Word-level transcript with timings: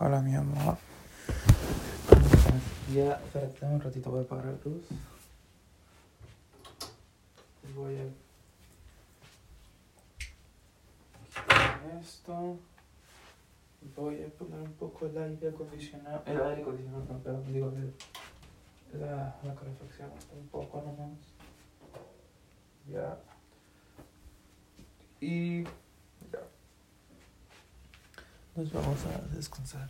Hola, 0.00 0.20
mi 0.20 0.32
amor. 0.32 0.78
Ya, 2.94 3.14
espérate, 3.14 3.66
un 3.66 3.80
ratito, 3.80 4.12
voy 4.12 4.20
a 4.20 4.22
apagar 4.22 4.44
la 4.44 4.52
luz. 4.52 4.84
Voy 7.74 7.96
a 7.96 8.04
esto. 11.98 12.58
Voy 13.96 14.22
a 14.22 14.28
poner 14.28 14.60
un 14.60 14.72
poco 14.74 15.06
el 15.06 15.18
aire 15.18 15.48
acondicionado. 15.48 16.22
El 16.26 16.42
aire 16.42 16.62
acondicionado, 16.62 17.04
no, 17.08 17.18
perdón, 17.18 17.52
digo, 17.52 17.72
el, 17.72 19.00
la, 19.00 19.36
la 19.42 19.54
calefacción, 19.56 20.10
un 20.32 20.46
poco 20.46 20.80
nomás. 20.80 21.18
Ya. 22.88 23.18
Y. 25.20 25.64
Nos 28.58 28.72
vamos 28.72 28.98
a 29.04 29.36
descansar. 29.36 29.88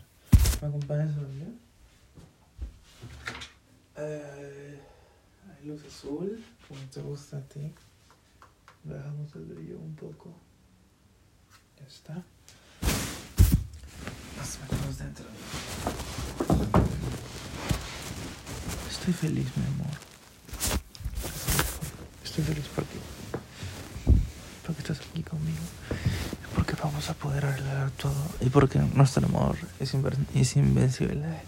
¿Me 0.61 0.67
acompañas 0.67 1.09
a 1.17 1.21
dormir? 1.21 1.57
Eh, 3.97 4.79
hay 5.49 5.67
luz 5.67 5.81
azul, 5.85 6.45
como 6.67 6.79
te 6.81 7.01
gusta 7.01 7.37
a 7.37 7.41
ti. 7.41 7.73
Bajamos 8.83 9.35
el 9.37 9.45
brillo 9.45 9.79
un 9.79 9.95
poco. 9.95 10.35
Ya 11.79 11.87
está. 11.87 12.13
Nos 14.37 14.59
metemos 14.59 14.97
dentro. 14.99 15.25
Estoy 18.87 19.13
feliz, 19.13 19.47
mi 19.57 19.65
amor. 19.65 19.97
Estoy 22.23 22.43
feliz 22.43 22.65
porque, 22.75 22.99
porque 24.63 24.81
estás 24.83 25.01
aquí 25.01 25.23
conmigo. 25.23 25.57
Vamos 26.81 27.09
a 27.09 27.13
poder 27.13 27.45
arreglar 27.45 27.91
todo. 27.91 28.13
Y 28.39 28.49
porque 28.49 28.79
nuestro 28.79 29.25
amor 29.25 29.57
es, 29.79 29.93
es 30.35 30.55
invencible. 30.55 31.41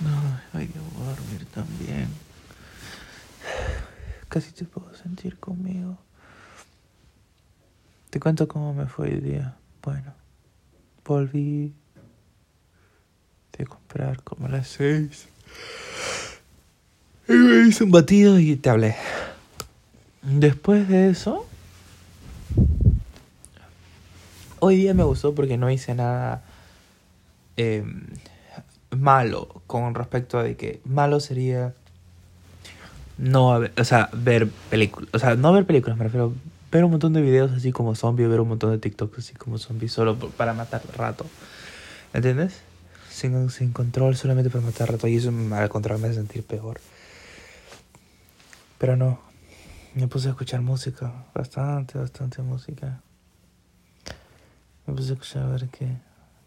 No, 0.00 0.40
ay, 0.52 0.70
yo 0.72 0.80
voy 0.96 1.06
a 1.06 1.10
dormir 1.10 1.46
también. 1.46 2.08
Casi 4.28 4.52
te 4.52 4.64
puedo 4.64 4.94
sentir 4.94 5.38
conmigo. 5.38 5.98
Te 8.10 8.20
cuento 8.20 8.46
cómo 8.46 8.72
me 8.72 8.86
fue 8.86 9.08
el 9.08 9.22
día. 9.22 9.56
Bueno, 9.82 10.14
volví 11.04 11.74
de 13.58 13.66
comprar 13.66 14.22
como 14.22 14.46
las 14.46 14.68
seis. 14.68 15.28
Y 17.28 17.32
me 17.32 17.68
hice 17.68 17.84
un 17.84 17.90
batido 17.90 18.38
y 18.38 18.56
te 18.56 18.70
hablé. 18.70 18.96
Después 20.22 20.88
de 20.88 21.10
eso, 21.10 21.46
hoy 24.58 24.76
día 24.76 24.94
me 24.94 25.04
gustó 25.04 25.34
porque 25.34 25.56
no 25.56 25.70
hice 25.70 25.94
nada 25.94 26.42
eh, 27.56 27.84
malo 28.90 29.62
con 29.66 29.94
respecto 29.94 30.38
a 30.38 30.42
de 30.42 30.56
que 30.56 30.80
malo 30.84 31.20
sería 31.20 31.74
no 33.18 33.52
haber, 33.52 33.72
o 33.78 33.84
sea, 33.84 34.10
ver 34.12 34.48
películas, 34.70 35.08
o 35.12 35.18
sea, 35.18 35.34
no 35.34 35.52
ver 35.52 35.66
películas, 35.66 35.96
me 35.96 36.04
refiero 36.04 36.32
ver 36.72 36.84
un 36.84 36.90
montón 36.90 37.12
de 37.12 37.22
videos 37.22 37.52
así 37.52 37.70
como 37.70 37.94
zombie, 37.94 38.26
ver 38.26 38.40
un 38.40 38.48
montón 38.48 38.70
de 38.72 38.78
TikToks 38.78 39.18
así 39.18 39.34
como 39.34 39.58
zombies 39.58 39.92
solo 39.92 40.18
para 40.18 40.54
matar 40.54 40.82
rato. 40.96 41.24
¿Entiendes? 42.12 42.60
Sin, 43.10 43.50
sin 43.50 43.72
control, 43.72 44.16
solamente 44.16 44.50
para 44.50 44.64
matar 44.64 44.90
rato. 44.90 45.06
Y 45.06 45.16
eso 45.16 45.32
al 45.52 45.68
contrario 45.68 46.00
me 46.00 46.08
hace 46.08 46.16
sentir 46.16 46.42
peor. 46.42 46.80
Pero 48.84 48.98
no. 48.98 49.18
Me 49.94 50.08
puse 50.08 50.28
a 50.28 50.32
escuchar 50.32 50.60
música. 50.60 51.24
Bastante, 51.34 51.98
bastante 51.98 52.42
música. 52.42 53.00
Me 54.84 54.92
puse 54.92 55.12
a 55.12 55.14
escuchar 55.14 55.44
a 55.44 55.46
ver 55.46 55.70
qué. 55.70 55.96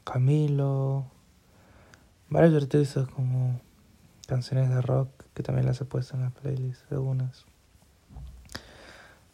Camilo. 0.03 1.07
Varios 2.29 2.61
artistas 2.61 3.07
como 3.07 3.59
canciones 4.27 4.69
de 4.69 4.81
rock 4.81 5.09
que 5.33 5.41
también 5.41 5.65
las 5.65 5.81
he 5.81 5.85
puesto 5.85 6.15
en 6.15 6.21
la 6.21 6.29
playlist. 6.29 6.91
Algunas. 6.91 7.45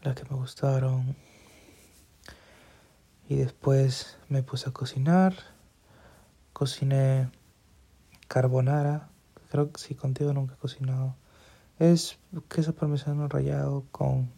Las 0.01 0.15
que 0.15 0.23
me 0.29 0.37
gustaron. 0.37 1.17
Y 3.27 3.35
después 3.35 4.17
me 4.29 4.43
puse 4.43 4.69
a 4.69 4.71
cocinar. 4.71 5.35
Cociné 6.53 7.29
carbonara. 8.29 9.09
Creo 9.51 9.73
que 9.73 9.81
sí, 9.81 9.93
contigo 9.93 10.31
nunca 10.31 10.53
he 10.53 10.57
cocinado. 10.57 11.17
Es 11.83 12.17
queso 12.47 12.73
parmesano 12.73 13.27
rallado 13.27 13.83
con 13.91 14.31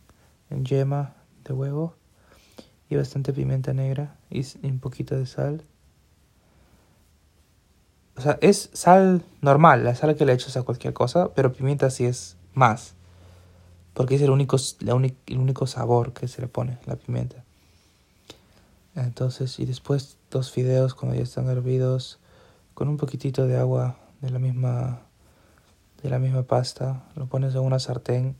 yema 0.49 1.13
de 1.43 1.53
huevo 1.53 1.93
y 2.89 2.95
bastante 2.95 3.33
pimienta 3.33 3.71
negra 3.71 4.15
y 4.31 4.43
un 4.65 4.79
poquito 4.79 5.15
de 5.15 5.27
sal. 5.27 5.63
O 8.17 8.21
sea, 8.21 8.39
es 8.41 8.71
sal 8.73 9.23
normal, 9.41 9.83
la 9.83 9.93
sal 9.93 10.15
que 10.15 10.25
le 10.25 10.33
echas 10.33 10.57
a 10.57 10.63
cualquier 10.63 10.95
cosa, 10.95 11.35
pero 11.35 11.53
pimienta 11.53 11.91
sí 11.91 12.05
es 12.05 12.35
más. 12.55 12.95
Porque 13.93 14.15
es 14.15 14.23
el 14.23 14.31
único, 14.31 14.57
el 14.79 15.37
único 15.37 15.67
sabor 15.67 16.13
que 16.13 16.27
se 16.27 16.41
le 16.41 16.47
pone, 16.47 16.79
la 16.87 16.95
pimienta. 16.95 17.43
Entonces, 18.95 19.59
y 19.59 19.65
después 19.67 20.17
dos 20.31 20.49
fideos 20.49 20.95
cuando 20.95 21.15
ya 21.15 21.21
están 21.21 21.47
hervidos 21.47 22.17
con 22.73 22.87
un 22.87 22.97
poquitito 22.97 23.45
de 23.45 23.57
agua 23.57 23.99
de 24.21 24.31
la 24.31 24.39
misma 24.39 25.04
de 26.05 26.11
la 26.11 26.19
misma 26.19 26.43
pasta, 26.43 27.03
lo 27.15 27.25
pones 27.25 27.53
en 27.55 27.61
una 27.61 27.79
sartén. 27.79 28.35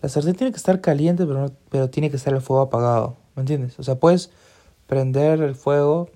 La 0.00 0.08
sartén 0.08 0.34
tiene 0.34 0.52
que 0.52 0.58
estar 0.58 0.80
caliente, 0.80 1.26
pero 1.26 1.40
no, 1.40 1.52
pero 1.70 1.90
tiene 1.90 2.10
que 2.10 2.16
estar 2.16 2.32
el 2.34 2.40
fuego 2.40 2.62
apagado, 2.62 3.16
¿me 3.34 3.40
entiendes? 3.40 3.78
O 3.78 3.82
sea, 3.82 3.96
puedes 3.96 4.30
prender 4.86 5.40
el 5.40 5.54
fuego 5.54 6.10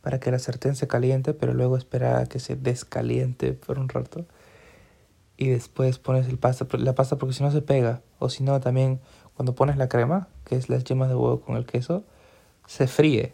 para 0.00 0.20
que 0.20 0.30
la 0.30 0.38
sartén 0.38 0.76
se 0.76 0.86
caliente, 0.86 1.34
pero 1.34 1.54
luego 1.54 1.76
esperar 1.76 2.22
a 2.22 2.26
que 2.26 2.38
se 2.38 2.56
descaliente 2.56 3.52
por 3.52 3.78
un 3.78 3.88
rato. 3.88 4.24
Y 5.36 5.48
después 5.48 5.98
pones 5.98 6.28
el 6.28 6.38
pasta, 6.38 6.66
la 6.78 6.94
pasta 6.94 7.16
porque 7.16 7.34
si 7.34 7.42
no 7.42 7.50
se 7.50 7.62
pega. 7.62 8.02
O 8.18 8.28
si 8.28 8.44
no, 8.44 8.60
también 8.60 9.00
cuando 9.34 9.54
pones 9.54 9.76
la 9.76 9.88
crema, 9.88 10.28
que 10.44 10.56
es 10.56 10.68
las 10.68 10.84
yemas 10.84 11.08
de 11.08 11.16
huevo 11.16 11.40
con 11.40 11.56
el 11.56 11.66
queso, 11.66 12.04
se 12.66 12.86
fríe. 12.86 13.32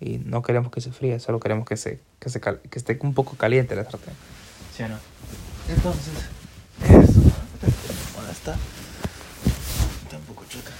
Y 0.00 0.18
no 0.18 0.42
queremos 0.42 0.72
que 0.72 0.80
se 0.80 0.90
fríe, 0.90 1.20
solo 1.20 1.38
queremos 1.38 1.66
que, 1.66 1.76
se, 1.76 2.00
que, 2.18 2.30
se 2.30 2.40
que 2.40 2.78
esté 2.78 2.98
un 3.02 3.14
poco 3.14 3.36
caliente 3.36 3.76
la 3.76 3.84
sartén. 3.84 4.14
¿Sí 4.74 4.82
no? 4.84 4.96
Entonces, 5.68 6.14
eso. 6.82 7.20
¿Dónde 8.16 8.32
está? 8.32 8.56
Está 10.02 10.16
un 10.16 10.22
poco 10.24 10.44
choca. 10.48 10.72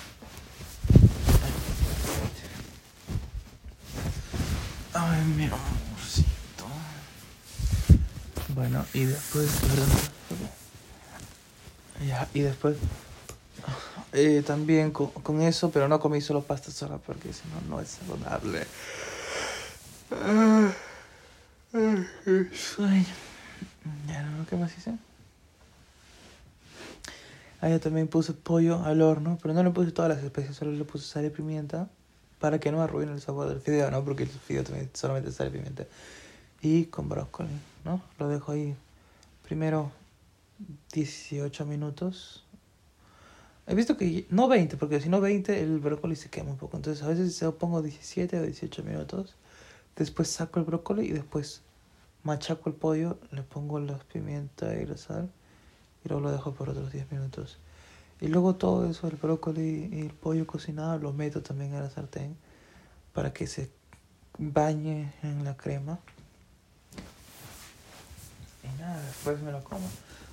Ay, 4.94 5.25
mi 5.37 5.44
amorcito. 5.44 6.66
Bueno, 8.54 8.84
y 8.94 9.04
después. 9.04 9.49
Ya, 12.06 12.28
y 12.32 12.41
después. 12.41 12.76
eh, 14.12 14.43
también 14.47 14.91
con, 14.91 15.10
con 15.10 15.43
eso, 15.43 15.70
pero 15.70 15.88
no 15.88 16.00
comí 16.00 16.20
solo 16.20 16.43
pasta 16.43 16.70
sola 16.70 16.97
porque 16.99 17.32
si 17.32 17.43
no, 17.49 17.76
no 17.76 17.81
es 17.82 17.91
saludable. 17.91 18.66
Sueño. 22.55 23.28
¿Qué 24.49 24.57
más 24.57 24.77
hice? 24.77 24.95
Ah, 27.61 27.69
yo 27.69 27.81
también 27.81 28.09
puse 28.09 28.33
pollo 28.33 28.85
al 28.85 29.03
horno, 29.03 29.39
pero 29.43 29.53
no 29.53 29.63
le 29.63 29.71
puse 29.71 29.91
todas 29.91 30.09
las 30.09 30.23
especies, 30.23 30.57
solo 30.57 30.73
le 30.73 30.85
puse 30.85 31.07
sal 31.07 31.25
y 31.25 31.31
pimienta 31.31 31.89
para 32.39 32.61
que 32.61 32.71
no 32.71 32.81
arruine 32.81 33.13
el 33.13 33.21
sabor 33.21 33.49
del 33.49 33.61
fideo, 33.61 33.91
¿no? 33.91 34.05
Porque 34.05 34.23
el 34.23 34.29
fideo 34.29 34.63
también 34.63 34.91
solamente 34.95 35.33
sal 35.33 35.49
y 35.49 35.51
pimienta. 35.51 35.85
Y 36.63 36.85
con 36.85 37.09
brócoli, 37.09 37.51
¿no? 37.85 38.01
Lo 38.19 38.29
dejo 38.29 38.53
ahí 38.53 38.77
primero 39.47 39.91
18 40.93 41.67
minutos. 41.67 42.45
He 43.67 43.75
visto 43.75 43.97
que 43.97 44.27
no 44.31 44.49
20, 44.49 44.77
porque 44.77 45.01
si 45.01 45.09
no 45.09 45.21
20 45.21 45.61
el 45.61 45.79
brócoli 45.81 46.17
se 46.17 46.31
quema 46.31 46.51
un 46.51 46.56
poco. 46.56 46.77
Entonces 46.77 47.05
a 47.05 47.09
veces 47.09 47.39
yo 47.39 47.59
pongo 47.59 47.83
17 47.83 48.39
o 48.39 48.43
18 48.43 48.83
minutos. 48.85 49.35
Después 49.97 50.29
saco 50.29 50.61
el 50.61 50.65
brócoli 50.65 51.06
y 51.06 51.12
después 51.12 51.62
machaco 52.29 52.69
el 52.69 52.77
pollo, 52.77 53.19
le 53.33 53.43
pongo 53.43 53.81
la 53.81 53.99
pimienta 53.99 54.75
y 54.77 54.85
la 54.85 54.99
sal 54.99 55.31
y 56.05 56.09
luego 56.09 56.25
lo 56.25 56.31
dejo 56.31 56.53
por 56.53 56.69
otros 56.69 56.93
10 56.93 57.11
minutos. 57.11 57.59
Y 58.21 58.29
luego 58.29 58.57
todo 58.57 58.89
eso, 58.89 59.09
el 59.09 59.17
brócoli 59.17 59.89
y 59.93 60.01
el 60.01 60.13
pollo 60.13 60.47
cocinado, 60.47 60.99
lo 60.99 61.13
meto 61.13 61.43
también 61.43 61.75
a 61.75 61.81
la 61.81 61.91
sartén 61.91 62.37
para 63.15 63.33
que 63.33 63.47
se 63.47 63.71
bañe 64.37 65.15
en 65.23 65.45
la 65.45 65.57
crema. 65.57 65.99
Y 68.63 68.81
nada, 68.81 69.01
después 69.03 69.41
me 69.41 69.51
lo 69.51 69.65
como. 69.65 69.89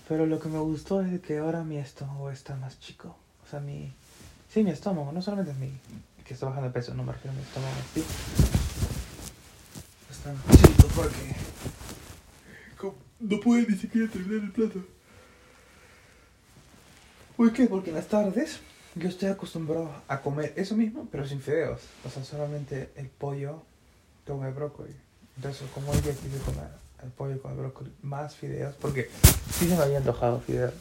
Pero 0.08 0.26
lo 0.26 0.40
que 0.40 0.50
me 0.50 0.60
gustó 0.60 1.02
es 1.02 1.22
que 1.22 1.38
ahora 1.38 1.64
mi 1.64 1.78
estómago 1.78 2.30
está 2.30 2.56
más 2.56 2.80
chico. 2.80 3.16
O 3.46 3.50
sea, 3.50 3.60
mi... 3.60 3.94
Sí, 4.50 4.64
mi 4.64 4.72
estómago, 4.72 5.12
no 5.12 5.22
solamente 5.22 5.52
es 5.52 5.58
mi... 5.58 5.72
que 6.26 6.34
está 6.34 6.48
bajando 6.48 6.68
de 6.68 6.74
peso, 6.74 6.94
no 6.94 7.04
me 7.04 7.14
refiero 7.14 7.32
a 7.32 7.40
mi 7.40 7.44
estómago 7.44 7.74
sí. 7.94 8.04
Está 10.12 10.34
más 10.34 10.62
chico 10.62 10.88
porque... 10.96 11.55
No 13.27 13.39
pude 13.39 13.66
ni 13.68 13.75
siquiera 13.75 14.07
terminar 14.07 14.44
el 14.44 14.51
plato. 14.51 14.86
¿Por 17.36 17.51
qué? 17.51 17.66
Porque 17.66 17.89
en 17.89 17.95
las 17.95 18.07
tardes 18.07 18.60
yo 18.94 19.10
estoy 19.10 19.30
acostumbrado 19.30 19.92
a 20.07 20.22
comer 20.22 20.54
eso 20.56 20.75
mismo, 20.75 21.07
pero 21.12 21.25
sin 21.25 21.42
fideos. 21.42 21.81
O 22.06 22.10
sea, 22.12 22.24
solamente 22.24 22.92
el 22.95 23.07
pollo 23.07 23.63
con 24.27 24.45
el 24.45 24.54
brócoli. 24.54 24.94
Entonces, 25.38 25.68
como 25.74 25.92
hoy 25.92 26.01
día 26.01 26.13
quise 26.13 26.38
comer 26.45 26.69
el 27.04 27.10
pollo 27.10 27.42
con 27.42 27.54
el 27.54 27.57
brócoli 27.57 27.92
más 28.04 28.36
fideos, 28.36 28.75
porque 28.75 29.10
sí 29.51 29.68
se 29.68 29.75
me 29.75 29.81
había 29.81 29.98
antojado 29.98 30.39
fideos. 30.42 30.74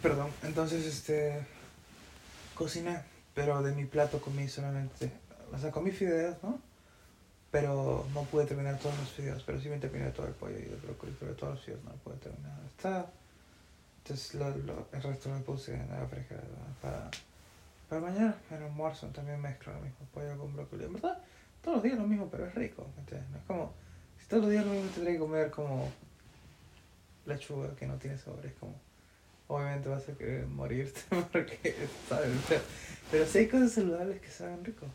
Perdón, 0.00 0.30
entonces 0.42 0.86
este 0.86 1.46
cociné, 2.54 3.02
pero 3.34 3.62
de 3.62 3.74
mi 3.74 3.84
plato 3.84 4.22
comí 4.22 4.48
solamente, 4.48 5.12
o 5.56 5.58
sea, 5.58 5.70
comí 5.70 5.90
fideos, 5.90 6.36
¿no? 6.42 6.60
pero 7.56 8.04
no 8.12 8.22
pude 8.24 8.44
terminar 8.44 8.78
todos 8.78 8.98
los 8.98 9.16
videos, 9.16 9.42
pero 9.44 9.58
sí 9.58 9.70
me 9.70 9.78
terminé 9.78 10.10
todo 10.10 10.26
el 10.26 10.34
pollo 10.34 10.58
y 10.58 10.64
el 10.64 10.76
brócoli, 10.76 11.16
pero 11.18 11.34
todos 11.34 11.54
los 11.54 11.66
videos 11.66 11.84
no 11.84 11.92
pude 12.04 12.16
terminar. 12.16 12.52
Está, 12.66 13.06
entonces 14.02 14.34
lo, 14.34 14.50
lo, 14.58 14.88
el 14.92 15.02
resto 15.02 15.30
lo 15.30 15.40
puse 15.42 15.74
en 15.74 15.88
la 15.88 16.00
refrigeradora 16.00 16.66
para, 16.82 17.10
para 17.88 18.00
mañana, 18.02 18.36
en 18.50 18.56
el 18.58 18.62
almuerzo 18.64 19.06
también 19.06 19.40
mezclo 19.40 19.72
lo 19.72 19.80
mismo, 19.80 20.06
pollo 20.12 20.36
con 20.36 20.52
brócoli. 20.52 20.84
En 20.84 20.92
verdad, 20.92 21.18
todos 21.62 21.76
los 21.76 21.84
días 21.84 21.96
lo 21.96 22.06
mismo, 22.06 22.28
pero 22.30 22.44
es 22.46 22.54
rico, 22.54 22.86
¿entiendes? 22.98 23.30
No 23.30 23.38
es 23.38 23.44
como, 23.44 23.72
si 24.20 24.28
todos 24.28 24.42
los 24.42 24.52
días 24.52 24.66
lo 24.66 24.72
mismo 24.72 24.90
tendría 24.90 25.14
que 25.14 25.20
comer 25.20 25.50
como 25.50 25.90
lechuga 27.24 27.74
que 27.74 27.86
no 27.86 27.94
tiene 27.96 28.18
sabor, 28.18 28.44
es 28.44 28.52
como, 28.54 28.74
obviamente 29.48 29.88
vas 29.88 30.06
a 30.06 30.12
querer 30.12 30.46
morirte 30.46 31.00
porque, 31.32 31.74
¿sabes? 32.06 32.32
Pero, 33.10 33.24
si 33.24 33.38
hay 33.38 33.48
cosas 33.48 33.72
saludables 33.72 34.20
que 34.20 34.28
saben 34.28 34.62
rico. 34.62 34.86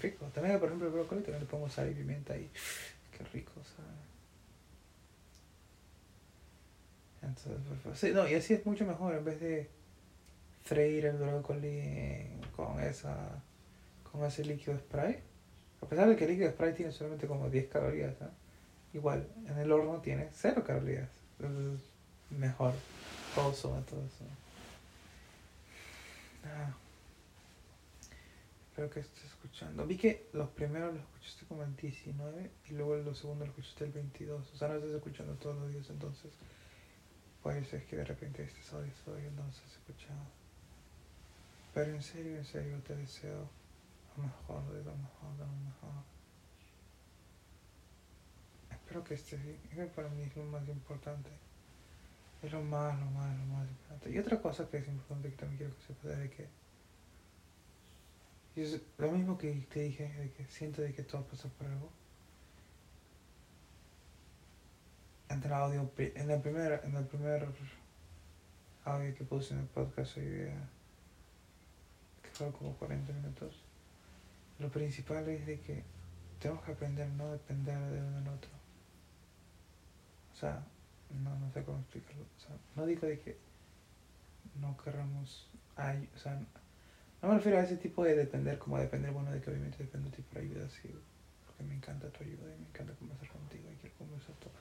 Rico. 0.00 0.26
También, 0.34 0.58
por 0.58 0.68
ejemplo, 0.68 0.88
el 0.88 0.92
brócoli 0.94 1.22
también 1.22 1.40
le 1.42 1.48
pongo 1.48 1.68
sal 1.68 1.90
y 1.90 1.94
pimienta 1.94 2.36
y 2.36 2.50
qué 3.16 3.24
rico, 3.32 3.52
¿sabes? 3.76 4.02
Entonces, 7.22 7.98
sí, 7.98 8.12
no, 8.12 8.28
y 8.28 8.34
así 8.34 8.54
es 8.54 8.66
mucho 8.66 8.84
mejor 8.84 9.14
en 9.14 9.24
vez 9.24 9.40
de 9.40 9.70
freír 10.64 11.06
el 11.06 11.16
brócoli 11.16 12.26
con 12.56 12.80
esa 12.80 13.42
con 14.10 14.24
ese 14.24 14.44
líquido 14.44 14.76
spray. 14.78 15.20
A 15.80 15.86
pesar 15.86 16.08
de 16.08 16.16
que 16.16 16.24
el 16.24 16.30
líquido 16.30 16.50
spray 16.50 16.74
tiene 16.74 16.92
solamente 16.92 17.26
como 17.26 17.48
10 17.48 17.68
calorías, 17.68 18.14
igual 18.92 19.26
en 19.46 19.58
el 19.58 19.72
horno 19.72 20.00
tiene 20.00 20.28
0 20.32 20.62
calorías. 20.64 21.08
Entonces, 21.38 21.80
mejor. 22.30 22.74
Todo 23.34 23.54
suma 23.54 23.80
todo 23.88 24.00
eso. 24.04 24.24
Espero 28.82 28.94
que 28.94 29.00
estés 29.08 29.24
escuchando. 29.26 29.86
Vi 29.86 29.96
que 29.96 30.28
los 30.32 30.48
primeros 30.48 30.92
los 30.92 31.04
escuchaste 31.04 31.46
como 31.46 31.62
el 31.62 31.76
19 31.76 32.50
y 32.68 32.72
luego 32.72 32.96
los 32.96 33.16
segundos 33.16 33.46
los 33.46 33.56
escuchaste 33.56 33.84
el 33.84 33.92
22. 33.92 34.52
O 34.52 34.56
sea, 34.56 34.66
no 34.66 34.74
estás 34.74 34.90
escuchando 34.90 35.34
todos 35.34 35.54
los 35.54 35.70
días 35.70 35.88
entonces. 35.88 36.32
Puede 37.44 37.64
ser 37.64 37.86
que 37.86 37.94
de 37.94 38.04
repente 38.04 38.42
estés 38.42 38.72
hoy, 38.72 38.90
hoy 39.06 39.24
entonces 39.24 39.62
escuchado. 39.70 40.18
Pero 41.72 41.94
en 41.94 42.02
serio, 42.02 42.36
en 42.38 42.44
serio 42.44 42.80
te 42.80 42.96
deseo 42.96 43.48
lo 44.16 44.24
mejor, 44.24 44.64
de 44.72 44.82
lo 44.82 44.96
mejor, 44.96 45.32
de 45.38 45.46
lo 45.46 45.52
mejor. 45.52 46.02
Espero 48.68 49.04
que 49.04 49.14
estés 49.14 49.44
bien. 49.44 49.60
Es 49.70 49.76
que 49.76 49.84
para 49.94 50.08
mí 50.08 50.22
es 50.22 50.34
lo 50.34 50.42
más 50.46 50.66
importante. 50.66 51.30
Es 52.42 52.50
lo 52.50 52.62
más, 52.64 52.98
lo 52.98 53.06
más, 53.12 53.38
lo 53.38 53.44
más 53.44 53.68
importante. 53.68 54.10
Y 54.10 54.18
otra 54.18 54.42
cosa 54.42 54.68
que 54.68 54.78
es 54.78 54.88
importante 54.88 55.30
que 55.30 55.36
también 55.36 55.58
quiero 55.58 55.76
que 55.76 55.82
sepas 55.82 56.18
es 56.18 56.30
que 56.32 56.61
y 58.54 58.60
es 58.60 58.80
lo 58.98 59.10
mismo 59.12 59.38
que 59.38 59.50
te 59.72 59.80
dije, 59.80 60.08
de 60.08 60.30
que 60.32 60.44
siento 60.46 60.82
de 60.82 60.92
que 60.92 61.02
todo 61.02 61.24
pasa 61.24 61.48
por 61.48 61.66
algo. 61.66 61.90
En 65.30 65.42
el 65.42 65.52
audio, 65.52 65.90
en 65.96 66.30
el 66.30 66.40
primer, 66.42 66.82
en 66.84 66.94
el 66.94 67.06
primer 67.06 67.48
audio 68.84 69.14
que 69.14 69.24
puse 69.24 69.54
en 69.54 69.60
el 69.60 69.66
podcast 69.66 70.18
hoy 70.18 70.26
día, 70.26 70.68
que 72.22 72.28
fueron 72.30 72.54
como 72.54 72.74
40 72.76 73.12
minutos, 73.14 73.54
lo 74.58 74.68
principal 74.70 75.26
es 75.28 75.46
de 75.46 75.58
que 75.60 75.82
tenemos 76.38 76.62
que 76.64 76.72
aprender 76.72 77.06
a 77.06 77.14
no 77.14 77.32
depender 77.32 77.78
de 77.78 78.00
uno 78.00 78.18
del 78.18 78.28
otro. 78.28 78.50
O 80.32 80.36
sea, 80.36 80.62
no, 81.24 81.38
no 81.38 81.50
sé 81.52 81.62
cómo 81.64 81.78
explicarlo. 81.78 82.24
O 82.24 82.40
sea, 82.40 82.56
no 82.76 82.84
digo 82.84 83.06
de 83.06 83.18
que 83.18 83.38
no 84.60 84.76
querramos, 84.76 85.48
o 85.76 86.18
sea, 86.18 86.38
no 87.22 87.28
me 87.28 87.34
refiero 87.36 87.58
a 87.58 87.62
ese 87.62 87.76
tipo 87.76 88.04
de 88.04 88.16
depender, 88.16 88.58
como 88.58 88.78
depender, 88.78 89.12
bueno, 89.12 89.30
de 89.30 89.40
que 89.40 89.50
obviamente 89.50 89.78
dependo 89.78 90.10
de 90.10 90.16
ti 90.16 90.22
por 90.22 90.42
ayuda, 90.42 90.68
sí, 90.68 90.90
porque 91.46 91.62
me 91.62 91.74
encanta 91.74 92.08
tu 92.10 92.24
ayuda 92.24 92.52
y 92.54 92.60
me 92.60 92.68
encanta 92.68 92.92
conversar 92.94 93.28
contigo 93.28 93.70
y 93.72 93.76
quiero 93.76 93.96
conversar 93.96 94.34
todo 94.36 94.52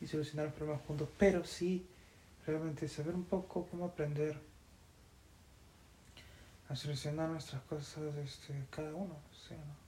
y 0.00 0.06
solucionar 0.06 0.46
los 0.46 0.54
problemas 0.54 0.82
juntos, 0.82 1.08
pero 1.18 1.44
sí, 1.44 1.86
realmente 2.46 2.88
saber 2.88 3.14
un 3.14 3.24
poco 3.24 3.66
cómo 3.70 3.86
aprender 3.86 4.38
a 6.68 6.76
solucionar 6.76 7.30
nuestras 7.30 7.62
cosas 7.62 8.14
este, 8.16 8.52
cada 8.70 8.94
uno, 8.94 9.16
¿sí 9.32 9.54
o 9.54 9.56
no? 9.56 9.84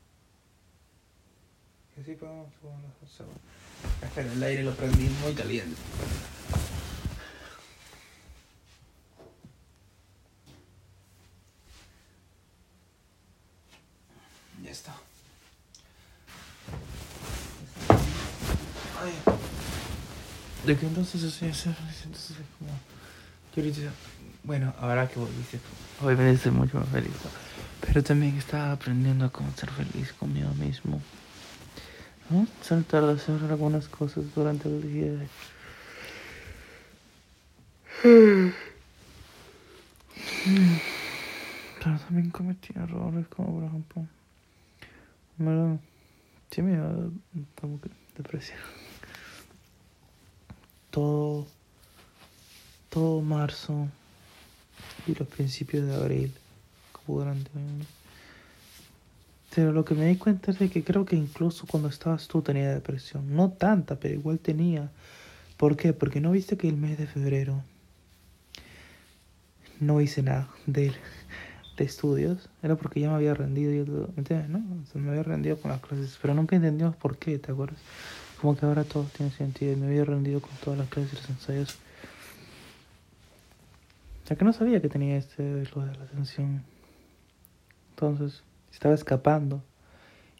Y 1.96 2.00
así 2.00 2.14
podemos, 2.14 2.48
bueno, 2.62 2.82
Espera, 4.02 4.32
el 4.32 4.42
aire 4.42 4.62
lo 4.62 4.74
prendí 4.74 5.08
muy 5.22 5.34
caliente. 5.34 5.76
De 20.66 20.76
que 20.76 20.84
entonces 20.84 21.22
así 21.22 21.44
entonces 21.44 22.30
es 22.32 22.46
como. 22.58 22.72
Yo 23.54 23.62
ahorita, 23.62 23.92
bueno, 24.42 24.74
ahora 24.80 25.06
que 25.08 25.20
volviste, 25.20 25.60
obviamente 26.02 26.32
estoy 26.32 26.50
mucho 26.50 26.80
más 26.80 26.88
feliz. 26.88 27.12
Pero 27.80 28.02
también 28.02 28.36
estaba 28.36 28.72
aprendiendo 28.72 29.26
a 29.26 29.30
cómo 29.30 29.48
ser 29.56 29.70
feliz 29.70 30.12
conmigo 30.14 30.52
mismo. 30.54 31.00
¿No? 32.30 32.48
De 32.68 33.12
hacer 33.12 33.40
algunas 33.48 33.86
cosas 33.86 34.24
durante 34.34 34.68
el 34.68 34.82
día. 34.82 35.28
Pero 38.02 38.52
también 42.00 42.30
cometí 42.30 42.74
errores, 42.74 43.28
como 43.28 43.54
por 43.54 43.64
ejemplo. 43.64 44.06
Bueno, 45.38 45.78
sí 46.50 46.60
me 46.60 46.76
da 46.76 46.92
como 47.54 47.80
que 47.80 47.88
depresión 48.16 48.85
todo, 50.96 51.46
todo 52.88 53.20
marzo 53.20 53.86
y 55.06 55.14
los 55.14 55.28
principios 55.28 55.86
de 55.86 55.94
abril, 55.94 56.32
como 56.90 57.18
durante 57.18 57.50
Pero 59.54 59.72
lo 59.72 59.84
que 59.84 59.94
me 59.94 60.06
di 60.06 60.16
cuenta 60.16 60.52
es 60.52 60.58
de 60.58 60.70
que 60.70 60.82
creo 60.82 61.04
que 61.04 61.14
incluso 61.14 61.66
cuando 61.66 61.90
estabas 61.90 62.28
tú 62.28 62.40
tenía 62.40 62.70
depresión. 62.70 63.36
No 63.36 63.50
tanta, 63.50 63.96
pero 63.96 64.14
igual 64.14 64.38
tenía. 64.38 64.90
¿Por 65.58 65.76
qué? 65.76 65.92
Porque 65.92 66.22
no 66.22 66.30
viste 66.30 66.56
que 66.56 66.66
el 66.66 66.78
mes 66.78 66.96
de 66.96 67.06
febrero 67.06 67.62
no 69.80 70.00
hice 70.00 70.22
nada 70.22 70.48
de, 70.64 70.94
de 71.76 71.84
estudios. 71.84 72.48
Era 72.62 72.76
porque 72.76 73.00
ya 73.00 73.10
me 73.10 73.16
había 73.16 73.34
rendido. 73.34 73.70
Y 73.70 74.18
¿entiendes? 74.18 74.48
¿no? 74.48 74.62
me 74.94 75.10
había 75.10 75.24
rendido 75.24 75.60
con 75.60 75.72
las 75.72 75.82
clases. 75.82 76.18
Pero 76.22 76.32
nunca 76.32 76.56
entendimos 76.56 76.96
por 76.96 77.18
qué, 77.18 77.38
¿te 77.38 77.52
acuerdas? 77.52 77.80
Como 78.40 78.56
que 78.56 78.66
ahora 78.66 78.84
todo 78.84 79.04
tiene 79.16 79.32
sentido 79.32 79.72
y 79.72 79.76
me 79.76 79.86
había 79.86 80.04
rendido 80.04 80.40
con 80.40 80.50
todas 80.62 80.78
las 80.78 80.88
clases 80.88 81.12
y 81.12 81.16
los 81.16 81.30
ensayos. 81.30 81.78
Ya 84.28 84.36
que 84.36 84.44
no 84.44 84.52
sabía 84.52 84.82
que 84.82 84.88
tenía 84.88 85.16
este 85.16 85.64
lo 85.74 85.84
de 85.84 85.96
la 85.96 86.04
atención. 86.04 86.62
Entonces, 87.90 88.42
estaba 88.72 88.94
escapando. 88.94 89.62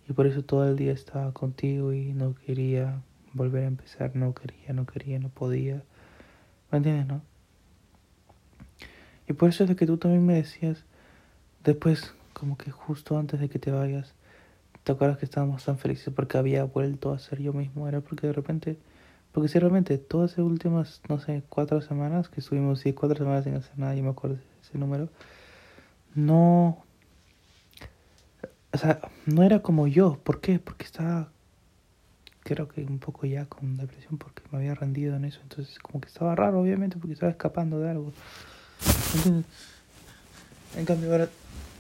Y 0.09 0.13
por 0.13 0.27
eso 0.27 0.43
todo 0.43 0.69
el 0.69 0.77
día 0.77 0.93
estaba 0.93 1.33
contigo 1.33 1.93
y 1.93 2.13
no 2.13 2.35
quería 2.35 3.01
volver 3.33 3.65
a 3.65 3.69
empezar. 3.69 4.15
No 4.15 4.35
quería, 4.35 4.73
no 4.73 4.87
quería, 4.87 5.19
no 5.19 5.29
podía. 5.29 5.83
¿Me 6.71 6.79
entiendes, 6.79 7.07
no? 7.07 7.23
Y 9.29 9.33
por 9.33 9.49
eso 9.49 9.65
es 9.65 9.69
de 9.69 9.77
que 9.77 9.87
tú 9.87 9.97
también 9.97 10.25
me 10.25 10.35
decías, 10.35 10.85
después, 11.65 12.15
como 12.33 12.57
que 12.57 12.71
justo 12.71 13.19
antes 13.19 13.41
de 13.41 13.49
que 13.49 13.59
te 13.59 13.71
vayas, 13.71 14.13
¿Te 14.87 14.93
acuerdas 14.93 15.19
que 15.19 15.25
estábamos 15.25 15.65
tan 15.65 15.79
felices 15.79 16.15
porque 16.15 16.39
había 16.39 16.63
vuelto 16.63 17.13
a 17.13 17.19
ser 17.19 17.43
yo 17.43 17.53
mismo? 17.53 17.89
Era 17.89 18.03
porque 18.03 18.29
de 18.29 18.33
repente, 18.33 18.79
porque 19.33 19.49
si 19.49 19.59
realmente 19.59 19.99
todas 19.99 20.35
esas 20.35 20.45
últimas, 20.45 21.01
no 21.09 21.19
sé, 21.19 21.43
cuatro 21.49 21.81
semanas 21.81 22.29
que 22.29 22.39
estuvimos, 22.39 22.79
sí, 22.79 22.93
cuatro 22.93 23.19
semanas 23.19 23.43
sin 23.43 23.57
hacer 23.57 23.77
nada, 23.77 23.97
yo 23.97 24.05
me 24.05 24.11
acuerdo 24.11 24.37
de 24.37 24.43
ese 24.63 24.79
número, 24.79 25.09
no, 26.15 26.85
o 28.73 28.79
sea, 28.79 29.01
no 29.25 29.43
era 29.43 29.61
como 29.61 29.89
yo. 29.89 30.21
¿Por 30.23 30.41
qué? 30.41 30.61
Porque 30.61 30.85
estaba, 30.85 31.33
creo 32.45 32.69
que 32.69 32.83
un 32.83 33.01
poco 33.01 33.27
ya 33.27 33.47
con 33.47 33.77
depresión 33.77 34.19
porque 34.19 34.45
me 34.53 34.59
había 34.59 34.77
rendido 34.77 35.17
en 35.17 35.25
eso. 35.25 35.41
Entonces, 35.43 35.81
como 35.81 36.01
que 36.01 36.07
estaba 36.07 36.37
raro, 36.37 36.61
obviamente, 36.61 36.97
porque 36.97 37.15
estaba 37.15 37.33
escapando 37.33 37.81
de 37.81 37.91
algo. 37.91 38.13
En 40.77 40.85
cambio, 40.85 41.11
ahora, 41.11 41.29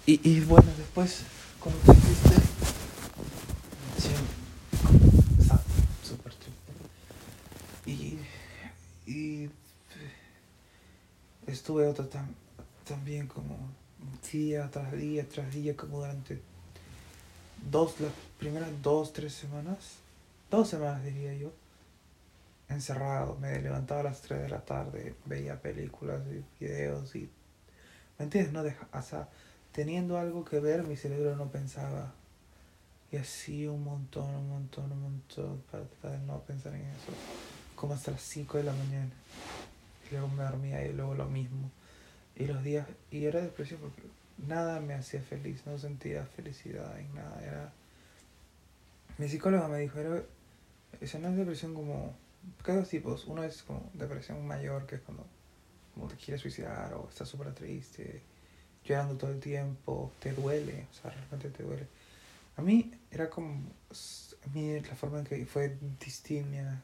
y, 0.06 0.28
y 0.28 0.40
bueno, 0.40 0.66
después, 0.76 1.24
cuando 1.60 1.78
te 1.82 2.35
estuve 11.56 11.86
otro 11.86 12.08
también 12.84 13.26
como 13.26 13.56
día 14.30 14.70
tras 14.70 14.92
día 14.92 15.28
tras 15.28 15.52
día, 15.52 15.76
como 15.76 15.98
durante 15.98 16.40
dos, 17.70 18.00
las 18.00 18.12
primeras 18.38 18.70
dos, 18.82 19.12
tres 19.12 19.32
semanas, 19.34 19.96
dos 20.50 20.68
semanas 20.68 21.04
diría 21.04 21.34
yo, 21.34 21.52
encerrado. 22.68 23.36
Me 23.40 23.60
levantaba 23.60 24.00
a 24.00 24.04
las 24.04 24.20
3 24.22 24.42
de 24.42 24.48
la 24.48 24.60
tarde, 24.60 25.14
veía 25.24 25.60
películas 25.60 26.22
y 26.30 26.64
videos 26.64 27.14
y... 27.16 27.30
¿Me 28.18 28.24
entiendes? 28.24 28.52
No 28.52 28.62
deja, 28.62 28.88
o 28.92 29.02
sea, 29.02 29.28
teniendo 29.72 30.18
algo 30.18 30.44
que 30.44 30.58
ver, 30.58 30.84
mi 30.84 30.96
cerebro 30.96 31.36
no 31.36 31.50
pensaba. 31.50 32.14
Y 33.12 33.18
así 33.18 33.66
un 33.66 33.84
montón, 33.84 34.34
un 34.34 34.48
montón, 34.48 34.90
un 34.90 35.02
montón, 35.02 35.62
para 36.00 36.16
no 36.18 36.40
pensar 36.40 36.74
en 36.74 36.80
eso. 36.80 37.12
Como 37.74 37.92
hasta 37.92 38.10
las 38.10 38.22
5 38.22 38.58
de 38.58 38.64
la 38.64 38.72
mañana. 38.72 39.10
Luego 40.10 40.28
me 40.28 40.44
dormía 40.44 40.84
y 40.86 40.92
luego 40.92 41.14
lo 41.14 41.26
mismo. 41.26 41.70
Y 42.36 42.46
los 42.46 42.62
días, 42.62 42.86
y 43.10 43.24
era 43.24 43.40
depresión 43.40 43.80
porque 43.80 44.02
nada 44.46 44.80
me 44.80 44.94
hacía 44.94 45.22
feliz, 45.22 45.62
no 45.66 45.78
sentía 45.78 46.26
felicidad 46.26 46.98
en 46.98 47.14
nada. 47.14 47.42
Era... 47.42 47.72
Mi 49.18 49.28
psicóloga 49.28 49.68
me 49.68 49.78
dijo, 49.78 49.98
era, 49.98 50.22
esa 51.00 51.18
no 51.18 51.28
es 51.28 51.36
depresión 51.36 51.74
como 51.74 52.14
dos 52.66 52.88
tipos. 52.88 53.24
Uno 53.26 53.42
es 53.42 53.62
como 53.62 53.90
depresión 53.94 54.46
mayor, 54.46 54.86
que 54.86 54.96
es 54.96 55.00
cuando 55.00 55.26
como 55.94 56.08
te 56.08 56.16
quieres 56.16 56.42
suicidar 56.42 56.92
o 56.92 57.08
estás 57.08 57.26
súper 57.26 57.54
triste, 57.54 58.20
llorando 58.84 59.16
todo 59.16 59.30
el 59.30 59.40
tiempo, 59.40 60.12
te 60.20 60.32
duele, 60.32 60.86
o 60.90 60.94
sea, 60.94 61.10
realmente 61.10 61.48
te 61.48 61.62
duele. 61.62 61.86
A 62.58 62.62
mí 62.62 62.92
era 63.10 63.30
como, 63.30 63.54
a 63.54 64.48
mí 64.54 64.78
la 64.78 64.94
forma 64.94 65.20
en 65.20 65.24
que 65.24 65.46
fue 65.46 65.74
distimia, 65.98 66.82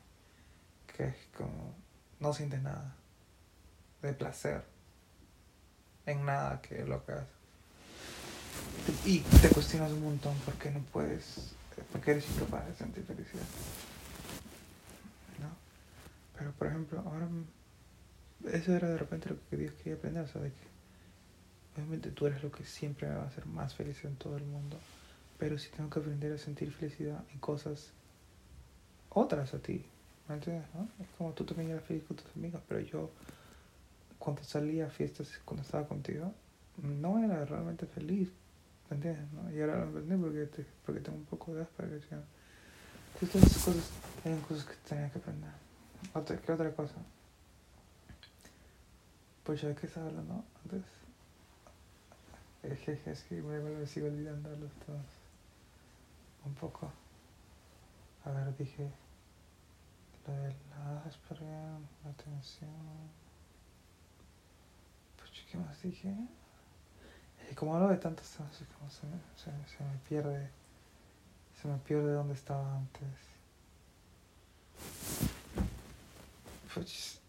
que 0.97 1.05
es 1.05 1.15
como, 1.37 1.75
no 2.21 2.33
sientes 2.33 2.63
nada 2.63 2.97
de 4.03 4.13
placer 4.13 4.63
en 6.07 6.25
nada 6.25 6.61
que 6.61 6.85
lo 6.85 7.05
que 7.05 7.13
haces. 7.13 7.27
Y 9.05 9.21
te 9.21 9.49
cuestionas 9.49 9.93
un 9.93 10.03
montón 10.03 10.37
por 10.39 10.55
qué 10.55 10.71
no 10.71 10.81
puedes, 10.81 11.55
por 11.93 12.01
qué 12.01 12.13
eres 12.13 12.29
incapaz 12.31 12.67
de 12.67 12.75
sentir 12.75 13.05
felicidad. 13.05 13.47
Pero 16.43 16.53
por 16.53 16.67
ejemplo, 16.67 17.01
ahora 17.07 17.29
eso 18.53 18.75
era 18.75 18.89
de 18.89 18.99
repente 18.99 19.29
lo 19.31 19.37
que 19.49 19.57
Dios 19.57 19.73
quería 19.75 19.95
aprender, 19.95 20.25
o 20.25 20.29
sea, 20.29 20.43
de 20.43 20.49
que 20.51 21.77
obviamente 21.77 22.11
tú 22.11 22.27
eres 22.27 22.43
lo 22.43 22.51
que 22.51 22.65
siempre 22.65 23.09
me 23.09 23.15
va 23.15 23.23
a 23.23 23.27
hacer 23.29 23.47
más 23.47 23.75
feliz 23.75 24.05
en 24.05 24.17
todo 24.17 24.37
el 24.37 24.45
mundo, 24.45 24.77
pero 25.39 25.57
si 25.57 25.71
tengo 25.71 25.89
que 25.89 26.01
aprender 26.01 26.33
a 26.33 26.39
sentir 26.39 26.73
felicidad 26.73 27.23
en 27.33 27.39
cosas 27.39 27.93
otras 29.11 29.55
a 29.55 29.59
ti, 29.59 29.85
¿me 30.29 30.35
entiendes? 30.35 30.67
No? 30.75 30.89
Es 31.01 31.09
como 31.17 31.33
tú 31.33 31.45
también 31.45 31.71
eras 31.71 31.85
feliz 31.85 32.03
con 32.09 32.17
tus 32.17 32.27
amigos, 32.35 32.61
pero 32.67 32.81
yo 32.81 33.11
cuando 34.23 34.45
salía 34.45 34.87
a 34.87 34.89
fiestas, 34.89 35.41
cuando 35.45 35.65
estaba 35.65 35.89
contigo, 35.89 36.33
no 36.81 37.19
era 37.19 37.45
realmente 37.45 37.87
feliz, 37.87 38.31
¿me 38.89 38.95
entiendes? 38.95 39.33
No? 39.33 39.51
Y 39.51 39.61
ahora 39.61 39.85
lo 39.85 39.99
entendí 39.99 40.17
porque, 40.17 40.65
porque 40.87 41.01
tengo 41.01 41.19
un 41.19 41.25
poco 41.25 41.53
de. 41.55 41.67
Entonces, 43.21 43.51
esas 43.51 43.65
cosas 43.65 43.91
eran 44.25 44.41
cosas 44.43 44.65
que 44.65 44.75
tenía 44.89 45.11
que 45.11 45.19
aprender. 45.19 45.51
Otra, 46.15 46.37
¿Qué 46.41 46.53
otra 46.53 46.73
cosa? 46.73 46.95
Pues 49.43 49.61
ya 49.61 49.75
que 49.75 49.89
estaba 49.89 50.07
hablando 50.07 50.45
antes. 50.65 50.85
Es 52.63 52.79
que, 52.79 53.11
es 53.11 53.25
que 53.25 53.43
me, 53.43 53.59
me 53.59 53.87
sigo 53.87 54.07
olvidando 54.07 54.51
los 54.51 54.73
todos. 54.87 55.05
Un 56.45 56.55
poco. 56.55 56.93
A 58.25 58.31
ver, 58.31 58.57
dije. 58.57 58.89
Lo 60.29 60.33
de 60.33 60.55
la 60.71 61.03
aspiración, 61.09 61.89
la 62.05 62.11
atención. 62.11 63.22
¿Qué 65.51 65.59
más 65.59 65.83
dije? 65.83 66.15
Y 67.51 67.55
como 67.55 67.75
hablo 67.75 67.89
de 67.89 67.97
tantas 67.97 68.29
cosas, 68.29 68.67
como 68.79 68.91
se, 68.91 69.01
se, 69.37 69.77
se 69.77 69.85
me 69.85 69.99
pierde. 70.09 70.51
Se 71.61 71.69
me 71.69 71.79
pierde 71.79 72.13
dónde 72.13 72.35
estaba 72.35 72.77
antes. 72.77 73.09
Pues 76.75 77.21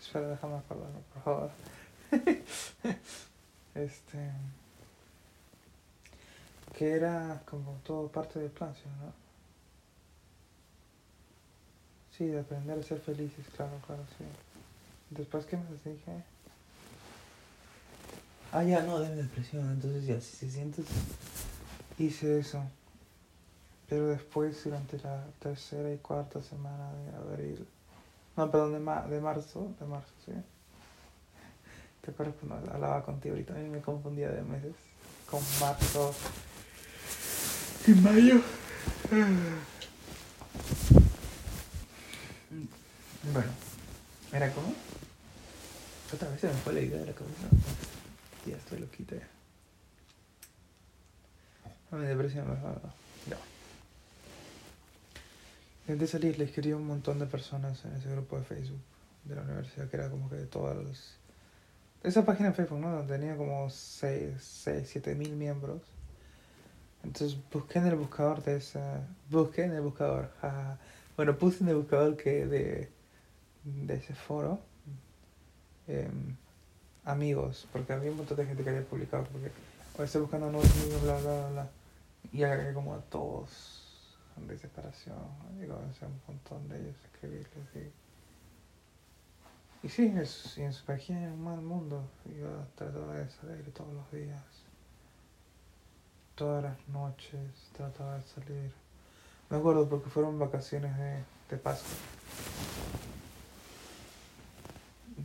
Espera, 0.00 0.28
déjame 0.28 0.56
acordarme, 0.56 1.00
por 1.14 1.22
favor. 1.22 1.50
este. 3.74 4.32
Que 6.76 6.92
era 6.92 7.42
como 7.48 7.74
todo 7.84 8.08
parte 8.08 8.40
del 8.40 8.50
plan, 8.50 8.74
¿no? 9.00 9.19
Sí, 12.20 12.26
de 12.26 12.40
aprender 12.40 12.78
a 12.78 12.82
ser 12.82 13.00
felices, 13.00 13.46
claro, 13.56 13.80
claro, 13.86 14.02
sí. 14.18 14.24
Después, 15.08 15.46
¿qué 15.46 15.56
más 15.56 15.68
dije? 15.82 16.22
Ah, 18.52 18.62
ya, 18.62 18.82
no, 18.82 19.00
de 19.00 19.16
depresión. 19.16 19.70
Entonces, 19.70 20.04
ya, 20.04 20.20
si 20.20 20.36
se 20.36 20.50
sientes. 20.50 20.84
Hice 21.98 22.40
eso. 22.40 22.62
Pero 23.88 24.08
después, 24.08 24.62
durante 24.62 24.98
la 24.98 25.24
tercera 25.38 25.90
y 25.90 25.96
cuarta 25.96 26.42
semana 26.42 26.92
de 26.92 27.16
abril, 27.16 27.66
no, 28.36 28.50
perdón, 28.50 28.72
de, 28.72 29.14
de 29.14 29.20
marzo, 29.22 29.72
de 29.80 29.86
marzo, 29.86 30.12
sí. 30.26 30.32
¿Te 32.02 32.10
acuerdas 32.10 32.34
cuando 32.38 32.70
hablaba 32.70 33.02
contigo 33.02 33.34
ahorita? 33.34 33.54
A 33.54 33.56
mí 33.60 33.70
me 33.70 33.80
confundía 33.80 34.28
de 34.28 34.42
meses 34.42 34.74
con 35.30 35.40
marzo 35.58 36.14
y 37.86 37.92
mayo. 37.92 38.42
Bueno, 43.22 43.50
era 44.32 44.50
como. 44.52 44.72
Otra 46.12 46.28
vez 46.30 46.40
se 46.40 46.48
me 46.48 46.54
fue 46.54 46.72
la 46.72 46.80
idea 46.80 46.98
de 46.98 47.06
la 47.06 47.12
cabeza. 47.12 47.48
Ya 48.46 48.56
estoy 48.56 48.80
loquita 48.80 49.16
ya. 49.16 49.28
Me 51.96 52.06
depresión, 52.06 52.46
ya. 53.28 53.36
Antes 55.92 55.98
de 55.98 56.06
salir 56.06 56.38
le 56.38 56.44
escribí 56.44 56.70
a 56.70 56.76
un 56.76 56.86
montón 56.86 57.18
de 57.18 57.26
personas 57.26 57.84
en 57.84 57.96
ese 57.96 58.10
grupo 58.10 58.38
de 58.38 58.44
Facebook 58.44 58.80
de 59.24 59.34
la 59.34 59.42
universidad, 59.42 59.88
que 59.88 59.96
era 59.96 60.08
como 60.08 60.30
que 60.30 60.36
de 60.36 60.46
todas 60.46 60.76
las... 60.76 61.16
Esa 62.02 62.24
página 62.24 62.50
de 62.50 62.54
Facebook, 62.54 62.78
¿no? 62.78 62.90
Donde 62.90 63.18
tenía 63.18 63.36
como 63.36 63.68
6, 63.68 64.34
6 64.38 64.88
7 64.88 65.14
mil 65.14 65.32
miembros. 65.32 65.82
Entonces 67.02 67.36
busqué 67.52 67.80
en 67.80 67.88
el 67.88 67.96
buscador 67.96 68.42
de 68.42 68.56
esa... 68.56 69.06
Busqué 69.28 69.64
en 69.64 69.72
el 69.72 69.82
buscador, 69.82 70.30
Bueno, 71.16 71.36
puse 71.36 71.64
en 71.64 71.70
el 71.70 71.76
buscador 71.76 72.16
que 72.16 72.46
de, 72.46 72.88
de 73.64 73.94
ese 73.94 74.14
foro 74.14 74.58
em, 75.86 76.36
amigos, 77.04 77.66
porque 77.72 77.92
había 77.92 78.10
un 78.10 78.18
montón 78.18 78.36
de 78.36 78.46
gente 78.46 78.62
que 78.62 78.70
había 78.70 78.84
publicado, 78.84 79.24
porque 79.24 79.50
o 79.98 80.02
estoy 80.02 80.22
buscando 80.22 80.50
nuevos 80.50 80.70
amigos, 80.80 81.02
bla, 81.02 81.18
bla, 81.18 81.48
bla, 81.48 81.68
Y 82.32 82.42
agregué 82.42 82.72
como 82.72 82.94
a 82.94 83.00
todos 83.00 83.90
de 84.36 84.56
separación, 84.56 85.18
digo, 85.58 85.74
o 85.74 86.06
un 86.06 86.20
montón 86.26 86.68
de 86.68 86.80
ellos 86.80 86.96
escribirles 87.04 87.92
y, 89.82 89.86
y 89.86 89.88
sí, 89.90 90.12
es, 90.16 90.56
y 90.56 90.62
en 90.62 90.72
su 90.72 90.84
página 90.84 91.24
en 91.24 91.32
un 91.32 91.44
mal 91.44 91.60
mundo, 91.60 92.02
yo 92.24 92.48
trataba 92.74 93.14
de 93.14 93.28
salir 93.30 93.72
todos 93.74 93.92
los 93.92 94.10
días, 94.12 94.42
todas 96.34 96.62
las 96.62 96.88
noches, 96.88 97.40
trataba 97.76 98.16
de 98.16 98.22
salir. 98.22 98.72
Me 99.50 99.58
acuerdo 99.58 99.88
porque 99.88 100.08
fueron 100.08 100.38
vacaciones 100.38 100.96
de, 100.96 101.22
de 101.50 101.56
Pascua. 101.56 101.90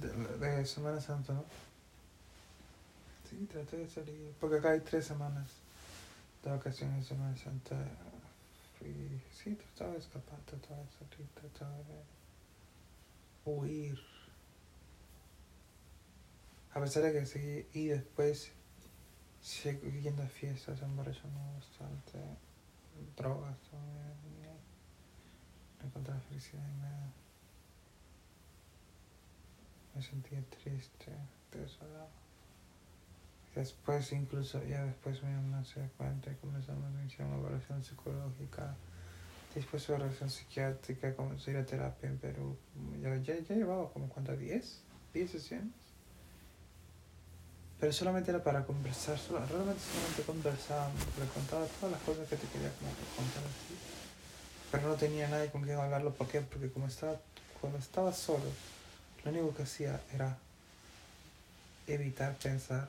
De, 0.06 0.66
Semana 0.66 1.00
Santa, 1.02 1.34
¿no? 1.34 1.46
Sí, 3.30 3.46
traté 3.52 3.78
de 3.78 3.88
salir. 3.88 4.34
Porque 4.40 4.58
acá 4.58 4.72
hay 4.72 4.82
tres 4.82 5.06
semanas 5.06 5.50
de 6.44 6.52
vacaciones 6.52 6.98
de 6.98 7.04
Semana 7.04 7.36
Santa 7.38 7.76
y 8.82 9.22
sí, 9.34 9.56
trataba 9.56 9.94
de 9.94 10.00
escapar, 10.00 10.40
trataba 10.46 10.82
de 10.82 10.90
salir, 10.90 11.28
trataba 11.34 11.78
de 11.78 12.04
huir. 13.46 14.00
A 16.74 16.80
pesar 16.82 17.04
de 17.04 17.14
que 17.14 17.26
seguí 17.26 17.66
y 17.74 17.88
después 17.88 18.52
seguí 19.42 20.02
yendo 20.02 20.24
a 20.24 20.28
fiestas, 20.28 20.82
emborrachando 20.82 21.40
bastante, 21.54 22.20
drogas 23.16 23.58
también, 23.72 24.58
no 25.80 25.88
encontraba 25.88 26.20
felicidad 26.22 26.66
en 26.66 26.82
nada. 26.82 27.25
Me 29.96 30.02
sentía 30.02 30.44
triste, 30.50 31.12
desolado. 31.52 32.10
Después 33.56 34.12
incluso, 34.12 34.62
ya 34.66 34.84
después 34.84 35.24
me 35.24 35.30
di 35.30 35.90
cuenta 35.98 36.30
y 36.30 36.36
comenzamos 36.36 36.94
a 36.94 37.02
iniciar 37.02 37.28
una 37.30 37.38
evaluación 37.38 37.82
psicológica. 37.82 38.76
Después 39.56 39.88
de 39.88 39.96
evaluación 39.96 40.30
psiquiátrica, 40.30 41.16
comencé 41.16 41.52
a 41.52 41.54
ir 41.54 41.60
a 41.60 41.66
terapia 41.66 42.10
en 42.10 42.18
Perú. 42.18 42.58
Ya, 43.02 43.16
ya, 43.16 43.40
ya 43.40 43.56
llevaba 43.56 43.90
como 43.94 44.10
cuánto, 44.10 44.36
10, 44.36 44.82
10 45.14 45.32
sesiones. 45.32 45.72
Pero 47.80 47.94
solamente 47.94 48.32
era 48.32 48.44
para 48.44 48.66
conversar, 48.66 49.18
realmente 49.30 49.82
solamente 49.82 50.24
conversábamos, 50.26 51.00
le 51.20 51.26
contaba 51.34 51.66
todas 51.80 51.92
las 51.92 52.02
cosas 52.02 52.28
que 52.28 52.36
te 52.36 52.48
quería 52.48 52.72
contar 53.16 53.44
así. 53.44 53.76
pero 54.72 54.90
no 54.90 54.96
tenía 54.96 55.30
nadie 55.30 55.50
con 55.52 55.62
quien 55.62 55.78
hablarlo. 55.78 56.14
¿Por 56.14 56.28
qué? 56.28 56.42
Porque 56.42 56.70
como 56.70 56.88
estaba, 56.88 57.16
cuando 57.62 57.78
estaba 57.78 58.12
solo, 58.12 58.46
lo 59.26 59.32
único 59.32 59.56
que 59.56 59.64
hacía 59.64 60.00
era 60.14 60.38
evitar 61.88 62.36
pensar. 62.36 62.88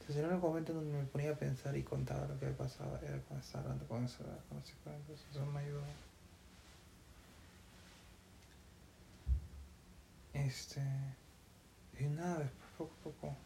Entonces, 0.00 0.22
en 0.22 0.34
un 0.34 0.40
momento 0.40 0.74
donde 0.74 0.98
me 0.98 1.04
ponía 1.04 1.30
a 1.30 1.34
pensar 1.34 1.74
y 1.76 1.82
contaba 1.82 2.26
lo 2.26 2.38
que 2.38 2.46
pasaba, 2.48 3.00
era 3.00 3.18
cuando 3.20 3.44
estaba 3.44 3.64
hablando 3.64 3.86
con 3.88 4.04
esa, 4.04 4.24
con 4.48 4.58
ese 4.58 4.74
Entonces, 4.84 5.26
eso 5.30 5.46
me 5.46 5.60
ayudó. 5.60 5.82
Este. 10.34 10.82
Y 11.98 12.04
nada, 12.04 12.40
después 12.40 12.70
poco 12.76 12.92
a 12.92 13.04
poco. 13.04 13.36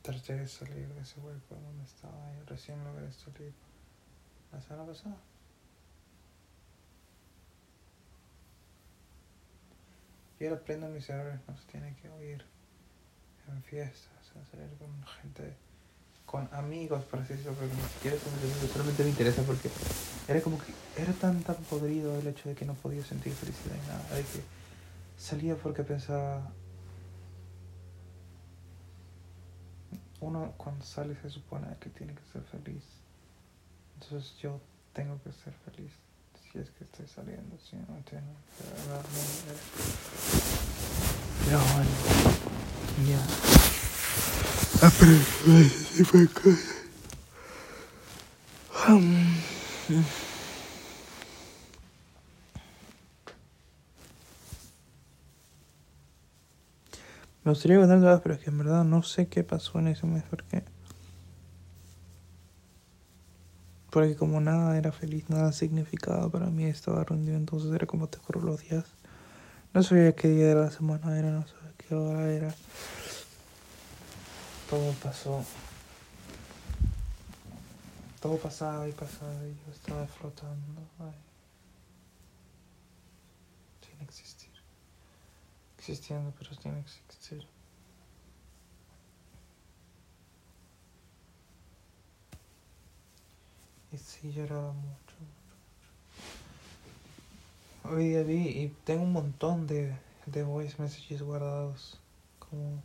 Traté 0.00 0.34
de 0.34 0.48
salir 0.48 0.88
de 0.88 1.00
ese 1.00 1.20
hueco 1.20 1.56
donde 1.56 1.84
estaba 1.84 2.32
y 2.40 2.44
recién 2.48 2.82
logré 2.84 3.12
salir 3.12 3.52
la 4.52 4.60
semana 4.60 4.86
pasada. 4.86 5.16
Y 10.38 10.44
ahora 10.44 10.56
aprendo 10.56 10.88
mis 10.88 11.08
errores, 11.08 11.40
no 11.48 11.56
se 11.56 11.64
tiene 11.66 11.94
que 12.02 12.08
oír 12.10 12.44
en 13.48 13.62
fiestas, 13.62 14.10
a 14.40 14.50
salir 14.50 14.68
con 14.78 14.88
gente, 15.22 15.54
con 16.26 16.48
amigos, 16.52 17.04
por 17.04 17.20
así 17.20 17.32
decirlo, 17.32 17.54
porque 17.54 17.74
ni 17.74 17.82
siquiera 17.82 18.16
son 18.18 18.68
solamente 18.68 19.04
me 19.04 19.10
interesa 19.10 19.42
porque 19.42 19.70
era 20.28 20.40
como 20.42 20.58
que 20.58 20.72
era 21.00 21.12
tan 21.14 21.42
tan 21.42 21.56
podrido 21.56 22.18
el 22.18 22.26
hecho 22.26 22.48
de 22.48 22.54
que 22.54 22.64
no 22.64 22.74
podía 22.74 23.04
sentir 23.04 23.32
felicidad 23.32 23.76
y 23.76 23.88
nada, 23.88 24.16
de 24.16 24.22
que 24.22 24.42
salía 25.16 25.54
porque 25.56 25.84
pensaba 25.84 26.52
uno 30.20 30.52
cuando 30.56 30.84
sale 30.84 31.14
se 31.22 31.30
supone 31.30 31.66
que 31.80 31.90
tiene 31.90 32.14
que 32.14 32.22
ser 32.32 32.42
feliz. 32.42 32.82
Entonces 33.94 34.36
yo 34.38 34.60
tengo 34.92 35.20
que 35.22 35.32
ser 35.32 35.52
feliz. 35.64 35.92
Si 36.56 36.62
es 36.62 36.70
que 36.70 36.84
estoy 36.84 37.06
saliendo, 37.06 37.58
si 37.58 37.76
no 37.76 37.94
entiendo. 37.98 38.32
Pero 41.44 41.58
bueno, 41.58 41.90
ya. 43.06 43.20
De 46.18 46.28
cosas. 46.28 46.76
Me 57.44 57.50
gustaría 57.52 57.76
contar 57.78 58.00
todas, 58.00 58.22
pero 58.22 58.34
es 58.34 58.40
que 58.40 58.48
en 58.48 58.56
verdad 58.56 58.82
no 58.82 59.02
sé 59.02 59.28
qué 59.28 59.44
pasó 59.44 59.78
en 59.78 59.88
ese 59.88 60.06
mes 60.06 60.24
porque. 60.30 60.64
Porque 63.96 64.14
como 64.14 64.42
nada 64.42 64.76
era 64.76 64.92
feliz, 64.92 65.30
nada 65.30 65.52
significaba 65.52 66.28
para 66.28 66.50
mí, 66.50 66.66
estaba 66.66 67.02
rendido, 67.02 67.34
entonces 67.38 67.72
era 67.72 67.86
como 67.86 68.10
te 68.10 68.18
corro 68.18 68.42
los 68.42 68.60
días. 68.60 68.84
No 69.72 69.82
sabía 69.82 70.14
qué 70.14 70.28
día 70.28 70.48
de 70.48 70.54
la 70.54 70.70
semana 70.70 71.18
era, 71.18 71.30
no 71.30 71.46
sabía 71.46 71.72
qué 71.78 71.94
hora 71.94 72.30
era. 72.30 72.54
Todo 74.68 74.92
pasó. 75.02 75.42
Todo 78.20 78.36
pasaba 78.36 78.86
y 78.86 78.92
pasaba 78.92 79.32
y 79.46 79.56
yo 79.64 79.72
estaba 79.72 80.06
flotando. 80.06 80.82
Sin 83.80 83.98
existir. 84.02 84.52
Existiendo, 85.78 86.34
pero 86.38 86.52
sin 86.52 86.74
existir. 86.74 87.55
Y 93.92 93.98
sí 93.98 94.32
lloraba 94.32 94.72
mucho, 94.72 95.16
Hoy 97.84 98.08
día 98.08 98.22
vi 98.24 98.48
y 98.48 98.74
tengo 98.84 99.04
un 99.04 99.12
montón 99.12 99.68
de, 99.68 99.96
de 100.26 100.42
voice 100.42 100.74
messages 100.82 101.22
guardados. 101.22 102.00
Como, 102.40 102.82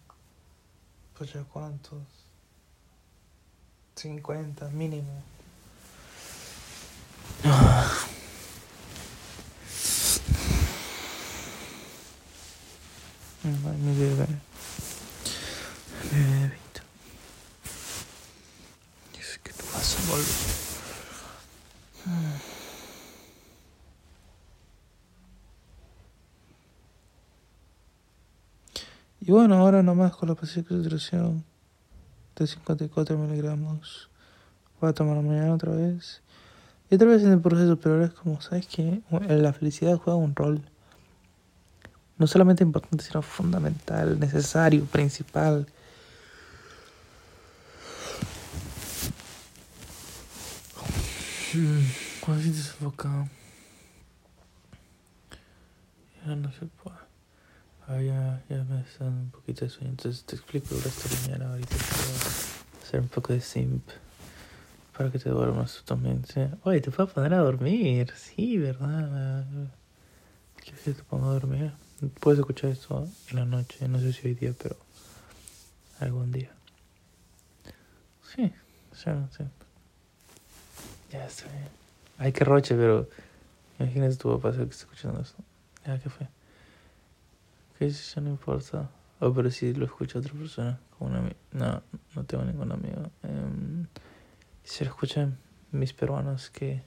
pues 1.18 1.34
ya 1.34 1.44
cuántos. 1.44 2.04
50 3.96 4.70
mínimo. 4.70 5.24
Ay, 13.44 13.78
mi 13.78 13.98
bebé. 13.98 14.28
Bebito. 16.12 16.82
Es 19.20 19.40
que 19.40 19.52
tú 19.52 19.66
vas 19.74 19.98
a 19.98 20.12
volver. 20.12 20.61
Y 29.32 29.34
bueno, 29.34 29.56
ahora 29.56 29.82
nomás 29.82 30.14
con 30.14 30.28
la 30.28 30.36
pastilla 30.36 30.64
de 30.64 30.68
concentración 30.68 31.46
de 32.36 32.48
54 32.48 33.18
miligramos. 33.18 34.10
Voy 34.82 34.90
a 34.90 34.94
tomar 34.94 35.24
mañana 35.24 35.54
otra 35.54 35.72
vez. 35.72 36.22
Y 36.90 36.96
otra 36.96 37.08
vez 37.08 37.24
en 37.24 37.32
el 37.32 37.40
proceso, 37.40 37.80
pero 37.80 37.96
ahora 37.96 38.08
es 38.08 38.14
como, 38.14 38.42
¿sabes 38.42 38.68
qué? 38.68 39.02
La 39.30 39.54
felicidad 39.54 39.96
juega 39.96 40.20
un 40.20 40.36
rol 40.36 40.62
no 42.18 42.28
solamente 42.28 42.66
importante, 42.66 43.06
sino 43.06 43.22
fundamental, 43.22 44.20
necesario, 44.20 44.84
principal. 44.84 45.66
Cuando 52.20 52.44
sientes 52.44 52.68
enfocado, 52.68 53.30
ya 56.26 56.36
no 56.36 56.52
se 56.52 56.66
puede. 56.66 57.01
Ah, 57.92 58.02
ya, 58.02 58.42
ya 58.48 58.64
me 58.64 58.80
están 58.82 59.08
un 59.10 59.32
poquito 59.32 59.66
de 59.66 59.70
sueño, 59.70 59.90
entonces 59.90 60.24
te 60.24 60.38
explico 60.38 60.74
el 60.76 60.82
resto 60.82 61.10
de 61.10 61.28
mañana. 61.28 61.52
Ahorita 61.52 61.76
a 61.76 62.82
hacer 62.82 63.02
un 63.02 63.10
poco 63.10 63.34
de 63.34 63.42
simp 63.42 63.86
para 64.98 65.12
que 65.12 65.20
te 65.20 65.30
duermas 65.30 65.76
tú 65.76 65.84
también. 65.84 66.24
¿sí? 66.26 66.40
Oye, 66.64 66.80
te 66.80 66.90
puedo 66.90 67.10
poner 67.10 67.34
a 67.34 67.40
dormir, 67.40 68.10
sí, 68.16 68.58
¿verdad? 68.58 69.46
¿Quieres 70.64 70.82
que 70.84 70.94
te 70.94 71.04
ponga 71.04 71.28
a 71.28 71.34
dormir? 71.34 71.74
Puedes 72.22 72.40
escuchar 72.40 72.70
esto 72.70 73.10
en 73.30 73.36
la 73.36 73.44
noche, 73.44 73.86
no 73.90 74.00
sé 74.00 74.14
si 74.14 74.26
hoy 74.26 74.36
día, 74.36 74.54
pero 74.58 74.78
algún 76.00 76.32
día. 76.32 76.52
Sí, 78.34 78.54
sea, 78.94 79.28
sí. 79.38 79.44
Ya 81.12 81.26
está 81.26 81.52
bien. 81.52 81.68
Ay, 82.18 82.32
qué 82.32 82.46
roche, 82.46 82.74
pero 82.74 83.10
imagínate 83.80 84.16
tu 84.16 84.40
papá 84.40 84.56
que 84.56 84.64
está 84.64 84.86
escuchando 84.86 85.22
esto. 85.22 85.44
Ya, 85.86 86.00
¿qué 86.00 86.10
fue? 86.10 86.30
¿Qué 87.82 87.90
si 87.90 88.22
no 88.22 88.30
importa? 88.30 88.92
Oh, 89.22 89.34
pero 89.34 89.50
si 89.50 89.74
lo 89.74 89.86
escucha 89.86 90.20
otra 90.20 90.34
persona, 90.34 90.80
como 90.92 91.10
una 91.10 91.34
No, 91.52 91.82
no 92.16 92.24
tengo 92.26 92.44
ningún 92.44 92.72
amigo. 92.72 93.10
Um, 93.24 93.88
si 94.64 94.86
lo 94.86 94.92
escuchan 94.92 95.40
mis 95.72 95.92
peruanos 95.92 96.52
que 96.52 96.84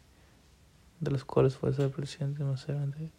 de 1.00 1.10
los 1.10 1.24
cuales 1.24 1.56
fue 1.56 1.72
ser 1.72 1.90
presidente 1.90 2.44
más 2.44 2.68
adelante 2.68 3.10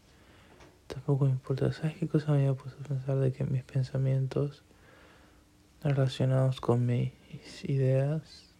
tampoco 0.87 1.25
me 1.25 1.31
importa. 1.31 1.73
¿Sabes 1.73 1.97
qué 1.97 2.07
cosa 2.07 2.31
me 2.31 2.37
había 2.37 2.53
puesto 2.53 2.81
a 2.81 2.87
pensar 2.87 3.17
de 3.17 3.33
que 3.33 3.43
mis 3.43 3.65
pensamientos 3.65 4.63
relacionados 5.83 6.61
con 6.61 6.85
mis 6.85 7.11
ideas 7.65 8.53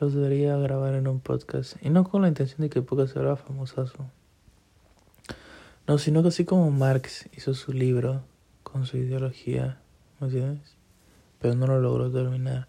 los 0.00 0.14
debería 0.14 0.56
grabar 0.56 0.94
en 0.94 1.06
un 1.06 1.20
podcast? 1.20 1.76
Y 1.82 1.90
no 1.90 2.04
con 2.04 2.22
la 2.22 2.28
intención 2.28 2.62
de 2.62 2.70
que 2.70 2.78
el 2.78 2.86
podcast 2.86 3.12
sea 3.12 3.36
famosazo. 3.36 4.10
No, 5.90 5.98
sino 5.98 6.22
que 6.22 6.28
así 6.28 6.44
como 6.44 6.70
Marx 6.70 7.28
hizo 7.36 7.52
su 7.52 7.72
libro 7.72 8.22
con 8.62 8.86
su 8.86 8.96
ideología, 8.96 9.80
¿me 10.20 10.28
entiendes? 10.28 10.76
Pero 11.40 11.56
no 11.56 11.66
lo 11.66 11.80
logró 11.80 12.12
terminar. 12.12 12.68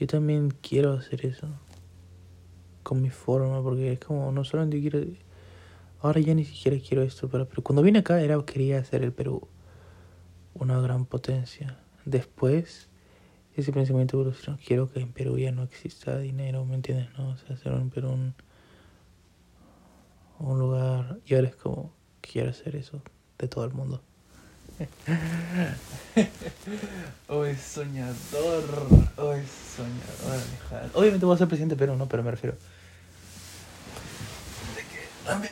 Yo 0.00 0.06
también 0.06 0.48
quiero 0.62 0.94
hacer 0.94 1.26
eso 1.26 1.48
con 2.82 3.02
mi 3.02 3.10
forma, 3.10 3.62
porque 3.62 3.92
es 3.92 3.98
como 3.98 4.32
no 4.32 4.42
solamente 4.42 4.80
quiero 4.80 5.00
Ahora 6.00 6.18
ya 6.20 6.32
ni 6.32 6.46
siquiera 6.46 6.78
quiero 6.78 7.02
esto, 7.02 7.28
pero, 7.28 7.46
pero 7.46 7.62
cuando 7.62 7.82
vine 7.82 7.98
acá 7.98 8.22
era 8.22 8.42
quería 8.46 8.78
hacer 8.78 9.02
el 9.02 9.12
Perú 9.12 9.46
una 10.54 10.80
gran 10.80 11.04
potencia. 11.04 11.78
Después, 12.06 12.88
ese 13.54 13.70
pensamiento 13.70 14.16
evolucionó, 14.16 14.58
quiero 14.66 14.90
que 14.90 15.00
en 15.00 15.12
Perú 15.12 15.36
ya 15.36 15.52
no 15.52 15.62
exista 15.62 16.18
dinero, 16.20 16.64
¿me 16.64 16.76
entiendes? 16.76 17.08
No, 17.18 17.32
o 17.32 17.36
sea, 17.36 17.54
hacer 17.54 17.74
un 17.74 17.90
Perú 17.90 18.12
un, 18.12 18.34
un 20.38 20.58
lugar, 20.58 21.18
y 21.26 21.34
ahora 21.34 21.48
es 21.48 21.56
como, 21.56 21.94
quiero 22.20 22.50
hacer 22.50 22.76
eso 22.76 23.00
de 23.38 23.48
todo 23.48 23.64
el 23.64 23.72
mundo. 23.72 24.02
oh, 27.28 27.44
es 27.44 27.62
soñador, 27.62 28.64
oh, 29.16 29.32
es 29.32 29.48
soñador. 29.76 30.90
Obviamente 30.94 31.24
voy 31.24 31.34
a 31.34 31.38
ser 31.38 31.48
presidente 31.48 31.76
pero 31.76 31.96
no, 31.96 32.06
pero 32.06 32.22
me 32.22 32.30
refiero 32.30 32.56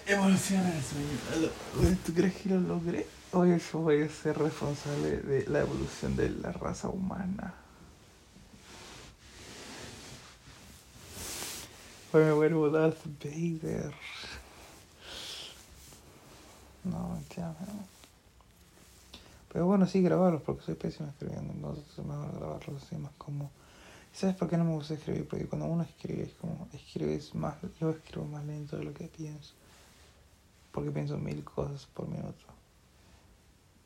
evoluciona 0.07 0.73
el 0.75 0.83
sueño. 0.83 1.99
¿Tú 2.05 2.15
crees 2.15 2.35
que 2.37 2.49
lo 2.51 2.61
logré? 2.61 3.07
Hoy 3.33 3.59
yo 3.59 3.79
voy 3.81 4.03
a 4.03 4.09
ser 4.09 4.39
responsable 4.39 5.19
de 5.19 5.47
la 5.49 5.61
evolución 5.61 6.17
de 6.17 6.31
la 6.31 6.53
raza 6.53 6.89
humana. 6.89 7.55
Hoy 12.13 12.23
me 12.23 12.33
vuelvo 12.33 12.71
Darth 12.71 13.05
Vader. 13.23 13.93
No, 16.85 17.09
mentira. 17.09 17.55
Pero 19.53 19.67
bueno, 19.67 19.87
sí, 19.87 20.03
grabarlos 20.03 20.43
porque 20.43 20.63
soy 20.63 20.75
pésimo 20.75 21.09
escribiendo. 21.09 21.53
Entonces 21.53 21.85
es 21.97 22.05
mejor 22.05 22.35
grabarlos 22.35 22.83
así 22.83 22.97
más 22.97 23.13
como. 23.17 23.51
¿Sabes 24.13 24.37
por 24.37 24.49
qué 24.49 24.57
no 24.57 24.65
me 24.65 24.75
gusta 24.75 24.95
escribir? 24.95 25.27
Porque 25.29 25.47
cuando 25.47 25.67
uno 25.67 25.83
escribe 25.85 26.25
es 26.25 26.35
como. 26.35 26.69
Escribes 26.73 27.35
más. 27.35 27.55
Yo 27.81 27.91
escribo 27.91 28.27
más 28.27 28.45
lento 28.45 28.77
de 28.77 28.85
lo 28.85 28.93
que 28.93 29.09
pienso. 29.09 29.55
Porque 30.73 30.91
pienso 30.91 31.19
mil 31.19 31.43
cosas 31.45 31.87
por 31.87 32.09
minuto. 32.09 32.45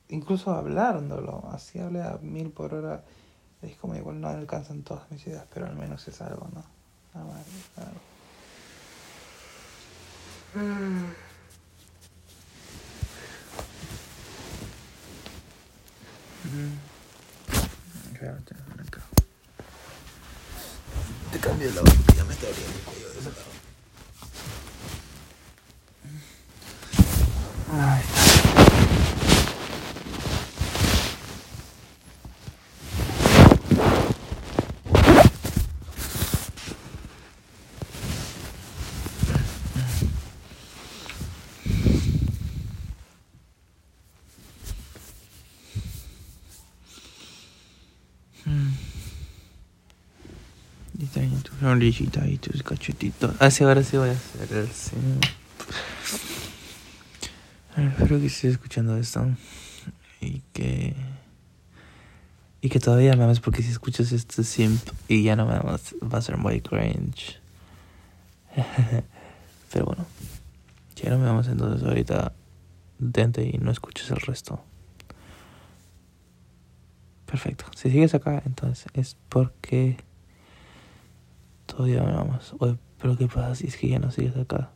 Incluso 0.09 0.53
hablándolo. 0.53 1.45
Así 1.53 1.79
hablé 1.79 2.03
a 2.03 2.19
mil 2.23 2.51
por 2.51 2.75
hora. 2.75 3.05
Es 3.61 3.77
como 3.77 3.95
igual 3.95 4.21
no 4.21 4.29
alcanzan 4.29 4.83
todas 4.83 5.11
mis 5.11 5.27
ideas, 5.27 5.45
pero 5.53 5.67
al 5.67 5.77
menos 5.77 6.07
es 6.09 6.21
algo, 6.23 6.49
¿no? 6.55 6.65
Ah, 7.15 7.25
vale, 7.25 7.45
algo. 7.77 8.01
Mm. 10.55 11.28
Te 21.33 21.39
cambio 21.41 21.69
el 21.69 21.75
lado, 21.75 21.87
ya 22.17 22.25
me 22.25 22.33
está 22.33 22.47
abriendo 22.47 22.79
el 22.79 22.85
cuello 22.85 23.13
de 23.13 23.19
ese 23.21 23.31
lado. 23.31 23.53
Ahí 27.71 28.18
sonrisita 51.69 52.27
y 52.27 52.39
tus 52.39 52.63
cachetitos. 52.63 53.35
Ah, 53.41 53.51
sí, 53.51 53.63
ahora 53.63 53.83
sí 53.83 53.99
voy 53.99 54.09
a 54.09 54.13
hacer 54.13 54.57
el 54.57 54.69
sim. 54.69 55.21
Espero 57.77 58.19
que 58.19 58.27
estés 58.27 58.53
escuchando 58.53 58.97
esto 58.97 59.27
y 60.21 60.41
que 60.53 60.95
y 62.61 62.71
que 62.71 62.81
todavía 62.81 63.15
me 63.15 63.25
ames 63.25 63.41
porque 63.41 63.63
si 63.63 63.71
escuchas 63.71 64.11
este 64.13 64.43
simp 64.43 64.81
y 65.09 65.23
ya 65.23 65.37
no 65.37 65.47
me 65.47 65.55
amas 65.55 65.95
va 66.03 66.19
a 66.19 66.23
ser 66.23 66.39
muy 66.39 66.61
cringe. 66.61 67.39
Pero 69.73 69.85
bueno, 69.85 70.07
ya 70.97 71.11
no 71.11 71.19
me 71.19 71.29
amas 71.29 71.49
entonces 71.49 71.87
ahorita 71.87 72.33
dente 72.99 73.45
y 73.45 73.59
no 73.59 73.71
escuches 73.71 74.11
el 74.11 74.21
resto. 74.21 74.65
Perfecto. 77.27 77.67
Si 77.77 77.91
sigues 77.91 78.15
acá, 78.15 78.43
entonces 78.47 78.87
es 78.95 79.19
porque 79.29 80.08
todavía 81.79 82.03
me 82.03 82.11
amas. 82.11 82.53
pero 83.01 83.17
¿qué 83.17 83.29
pasa 83.29 83.55
si 83.55 83.69
es 83.69 83.77
que 83.77 83.87
ya 83.87 84.01
no 84.01 84.11
sigues 84.11 84.37
acá? 84.37 84.73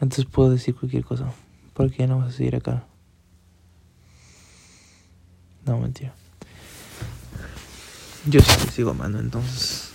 Entonces 0.00 0.24
puedo 0.24 0.48
decir 0.48 0.74
cualquier 0.74 1.04
cosa. 1.04 1.30
¿Por 1.74 1.90
qué 1.90 2.06
no 2.06 2.18
vas 2.18 2.28
a 2.28 2.36
seguir 2.38 2.56
acá? 2.56 2.86
No, 5.66 5.78
mentira. 5.78 6.14
Yo 8.24 8.40
sí 8.40 8.64
te 8.64 8.72
sigo 8.72 8.92
amando, 8.92 9.20
entonces. 9.20 9.90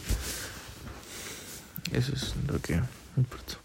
Eso 1.91 2.13
es 2.13 2.35
lo 2.47 2.59
que 2.59 2.79
importa. 3.17 3.64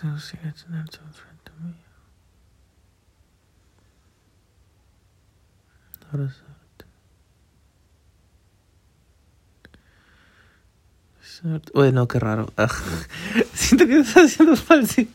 Tengo 0.00 0.18
silencio 0.20 0.68
en 0.68 0.76
el 0.76 0.88
frente 0.88 1.50
mío. 1.60 1.74
Abrazarte. 6.12 6.84
Uy, 11.74 11.92
no, 11.92 12.06
qué 12.06 12.20
raro. 12.20 12.52
Siento 13.54 13.86
que 13.86 13.98
estás 13.98 14.26
haciendo 14.26 14.54
mal, 14.68 14.86
sí. 14.86 15.10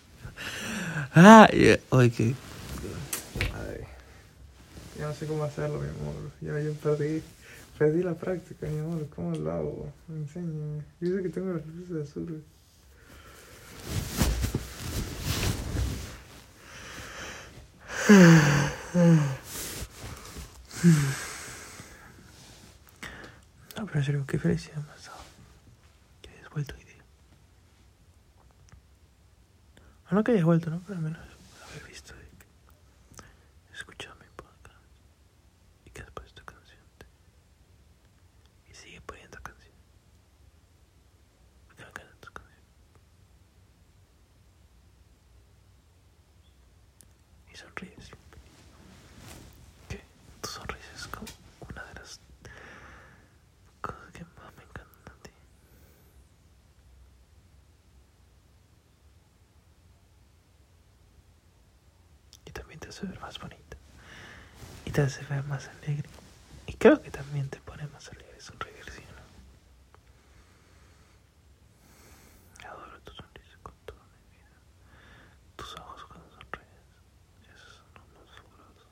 Ah, 1.16 1.48
yeah. 1.54 1.80
Oye, 1.90 2.12
que. 2.12 2.36
Ay. 3.54 3.82
Ya 5.00 5.08
no 5.08 5.14
sé 5.14 5.28
cómo 5.28 5.46
hacerlo, 5.46 5.80
mi 5.80 5.88
amor. 5.88 6.32
Ya 6.42 6.60
yo 6.60 6.74
perdí. 6.74 7.24
Perdí 7.78 8.04
la 8.04 8.16
práctica, 8.16 8.68
mi 8.68 8.80
amor. 8.80 9.08
¿Cómo 9.16 9.34
lo 9.36 9.52
hago? 9.52 9.94
Enséñame. 10.10 10.84
Yo 11.00 11.16
sé 11.16 11.24
que 11.24 11.30
tengo 11.30 11.54
las 11.54 11.66
luces 11.66 12.10
azules. 12.10 12.42
No, 18.10 18.16
pero 23.86 24.00
en 24.00 24.04
serio, 24.04 24.26
qué 24.28 24.38
felicidad 24.38 24.76
me 24.78 24.92
has 24.92 25.06
dado. 25.06 25.20
Que 26.22 26.30
hayas 26.32 26.50
vuelto 26.50 26.76
hoy 26.76 26.84
día. 26.84 27.04
O 30.12 30.16
no 30.16 30.24
que 30.24 30.34
hayas 30.34 30.44
vuelto, 30.44 30.70
¿no? 30.70 30.82
Pero 30.86 30.98
al 30.98 31.04
menos 31.04 31.20
haber 31.70 31.84
visto 31.88 32.14
y 33.72 33.74
escuchado 33.74 34.16
mi 34.16 34.26
podcast. 34.36 34.76
Y 35.86 35.92
que 35.92 36.02
has 36.02 36.12
puesto 36.12 36.44
canción. 36.44 36.80
Y 38.70 38.74
sigue 38.76 39.00
poniendo 39.02 39.40
canción. 39.42 39.74
Porque 41.68 41.84
me 41.84 41.90
encantan 41.90 42.18
tus 42.20 42.32
canciones. 42.32 42.64
Y 47.54 47.58
siempre. 47.58 47.92
Que 49.88 50.02
tu 50.42 50.50
sonrisa 50.50 50.92
es 50.96 51.08
como 51.08 51.28
una 51.70 51.84
de 51.86 51.94
las 51.96 52.20
cosas 53.82 54.12
que 54.12 54.24
más 54.24 54.56
me 54.58 54.64
encantan 54.64 55.16
de 55.22 55.30
ti. 55.30 55.32
Y 62.46 62.52
también 62.52 62.80
te 62.80 62.90
hace 62.90 63.06
ver 63.06 63.20
más 63.20 63.40
bonita. 63.40 63.78
Y 64.86 64.92
te 64.92 65.02
hace 65.02 65.24
ver 65.26 65.44
más 65.44 65.68
alegre. 65.68 66.10
Y 66.68 66.74
creo 66.74 67.02
que 67.02 67.12
también 67.12 67.50
te 67.50 67.60
pone 67.62 67.86
más 67.88 68.10
alegre 68.10 68.40
sonreír, 68.40 68.84
¿sí 68.92 69.02
o 69.02 69.12
no? 72.66 72.70
Adoro 72.70 73.00
tu 73.02 73.12
sonrisa 73.14 73.58
con 73.62 73.74
toda 73.86 74.00
mi 74.04 74.38
vida. 74.38 74.58
Tus 75.56 75.76
ojos 75.78 76.04
cuando 76.06 76.30
sonríes. 76.30 76.68
Esos 77.54 77.76
son 77.76 77.86
los 77.96 78.08
más 78.14 78.30
fabulosos. 78.36 78.88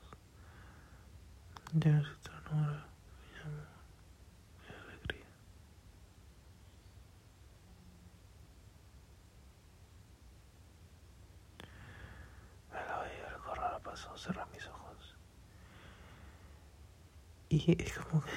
Ya 1.74 1.90
no 1.92 2.04
se 2.04 2.14
ternura, 2.22 2.86
mi 3.32 3.40
amor, 3.40 3.66
mi 4.60 4.74
alegría. 4.74 5.26
Me 12.70 12.78
la 12.86 12.96
voy 12.98 13.10
a 13.20 13.34
algo 13.34 13.54
raro 13.54 13.78
pasó, 13.82 14.16
cerrar 14.16 14.48
mis 14.52 14.66
ojos. 14.66 15.14
Y 17.64 17.80
es 17.80 17.98
como 17.98 18.22
que... 18.22 18.30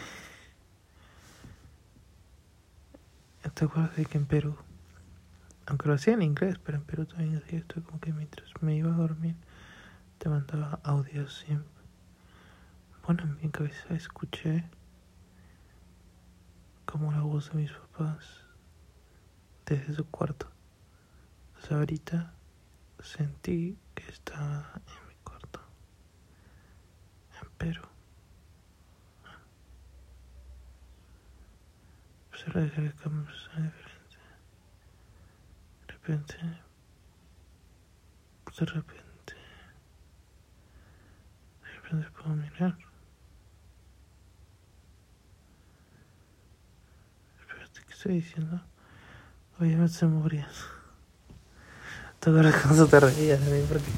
¿Te 3.53 3.65
acuerdas 3.65 3.95
de 3.95 4.05
que 4.05 4.17
en 4.17 4.25
Perú, 4.25 4.57
aunque 5.65 5.87
lo 5.87 5.93
hacía 5.93 6.13
en 6.13 6.21
inglés, 6.21 6.59
pero 6.63 6.77
en 6.77 6.83
Perú 6.83 7.05
también 7.05 7.37
hacía 7.37 7.59
esto 7.59 7.81
como 7.83 7.99
que 8.01 8.11
mientras 8.11 8.51
me 8.61 8.75
iba 8.75 8.93
a 8.93 8.97
dormir, 8.97 9.35
te 10.17 10.29
mandaba 10.29 10.79
audios 10.83 11.37
siempre. 11.37 11.69
Bueno, 13.05 13.23
en 13.23 13.37
mi 13.37 13.49
cabeza 13.49 13.93
escuché 13.93 14.65
como 16.85 17.11
la 17.11 17.21
voz 17.21 17.51
de 17.51 17.59
mis 17.59 17.71
papás 17.71 18.41
desde 19.65 19.93
su 19.93 20.05
cuarto. 20.05 20.49
O 21.57 21.65
sea, 21.65 21.77
ahorita 21.77 22.33
sentí 22.99 23.77
que 23.93 24.03
estaba 24.09 24.71
en 24.75 25.07
mi 25.07 25.15
cuarto, 25.23 25.61
en 27.41 27.49
Perú. 27.57 27.94
El. 32.47 32.53
De 35.87 35.93
repente, 35.93 36.35
de 38.59 38.65
repente, 38.65 39.33
de 41.63 41.71
repente 41.81 42.07
puedo 42.11 42.35
mirar. 42.35 42.77
Espérate, 47.39 47.81
¿qué 47.87 47.93
estoy 47.93 48.13
diciendo? 48.15 48.61
Obviamente 49.59 49.93
se 49.93 50.05
morían. 50.05 50.47
¿Te 52.19 52.29
acuerdas 52.29 52.61
cuando 52.61 52.87
te 52.87 52.99
reías 52.99 53.43
de 53.43 53.59
mí? 53.59 53.65
Porque 53.67 53.91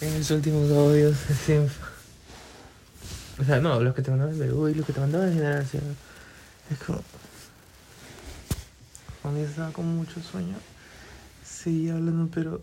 en 0.00 0.18
los 0.18 0.30
últimos 0.30 0.70
audios 0.70 1.16
siempre... 1.44 1.74
O 3.38 3.44
sea, 3.44 3.60
no, 3.60 3.80
los 3.80 3.94
que 3.94 4.02
te 4.02 4.10
mandaban 4.10 4.38
de 4.38 4.52
uy, 4.52 4.74
los 4.74 4.84
que 4.84 4.92
te 4.92 5.00
mandaban 5.00 5.28
de 5.28 5.34
generación. 5.34 5.96
Es 6.70 6.78
como... 6.78 7.02
Cuando 9.28 9.42
yo 9.42 9.50
estaba 9.50 9.72
con 9.72 9.94
mucho 9.94 10.22
sueño, 10.22 10.54
seguía 11.44 11.96
hablando, 11.96 12.30
pero 12.32 12.62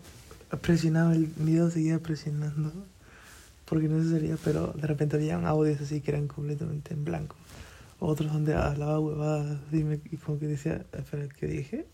presionaba 0.62 1.14
el 1.14 1.26
video, 1.36 1.70
seguía 1.70 2.00
presionando. 2.00 2.72
Porque 3.66 3.86
no 3.86 4.02
se 4.02 4.10
sería, 4.10 4.36
pero 4.42 4.72
de 4.72 4.84
repente 4.88 5.14
habían 5.14 5.46
audios 5.46 5.80
así 5.80 6.00
que 6.00 6.10
eran 6.10 6.26
completamente 6.26 6.92
en 6.92 7.04
blanco. 7.04 7.36
Otros 8.00 8.32
donde 8.32 8.56
hablaba 8.56 8.98
huevadas 8.98 9.60
y 9.70 10.16
como 10.16 10.40
que 10.40 10.48
decía, 10.48 10.84
espera, 10.92 11.28
¿qué 11.38 11.46
dije? 11.46 11.86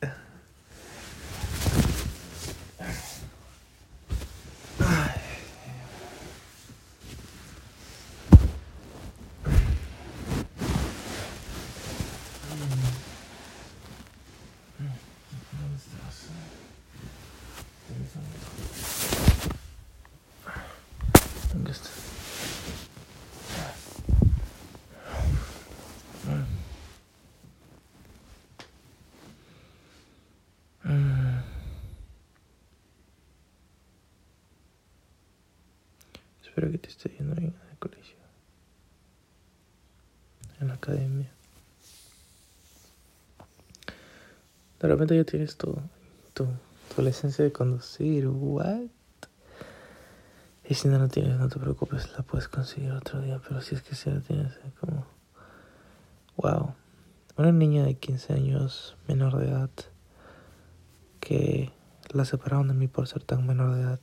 Espero 36.52 36.70
que 36.70 36.76
te 36.76 36.90
esté 36.90 37.08
yendo 37.08 37.34
bien 37.34 37.54
en 37.64 37.70
el 37.70 37.78
colegio, 37.78 38.14
en 40.60 40.68
la 40.68 40.74
academia. 40.74 41.32
De 44.78 44.86
repente 44.86 45.16
ya 45.16 45.24
tienes 45.24 45.56
tu, 45.56 45.74
tu, 46.34 46.46
tu 46.94 47.00
licencia 47.00 47.42
de 47.42 47.52
conducir, 47.52 48.28
what? 48.28 48.82
Y 50.68 50.74
si 50.74 50.88
no 50.88 50.98
la 50.98 51.08
tienes, 51.08 51.38
no 51.38 51.48
te 51.48 51.58
preocupes, 51.58 52.12
la 52.18 52.22
puedes 52.22 52.48
conseguir 52.48 52.92
otro 52.92 53.22
día. 53.22 53.40
Pero 53.48 53.62
si 53.62 53.74
es 53.74 53.80
que 53.80 53.94
si 53.94 54.10
la 54.10 54.20
tienes, 54.20 54.52
es 54.62 54.74
como. 54.78 55.06
Wow. 56.36 56.74
Una 57.38 57.52
niña 57.52 57.82
de 57.82 57.94
15 57.94 58.34
años, 58.34 58.94
menor 59.08 59.38
de 59.38 59.48
edad, 59.48 59.70
que 61.18 61.72
la 62.10 62.26
separaron 62.26 62.68
de 62.68 62.74
mí 62.74 62.88
por 62.88 63.08
ser 63.08 63.24
tan 63.24 63.46
menor 63.46 63.74
de 63.74 63.80
edad, 63.80 64.00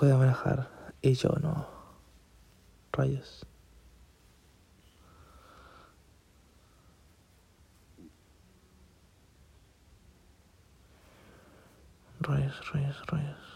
puede 0.00 0.14
manejar 0.14 0.70
y 1.02 1.12
yo 1.12 1.28
no. 1.42 1.68
Rayos. 2.90 3.44
Rayos, 12.20 12.72
rayos, 12.72 13.06
rayos. 13.08 13.49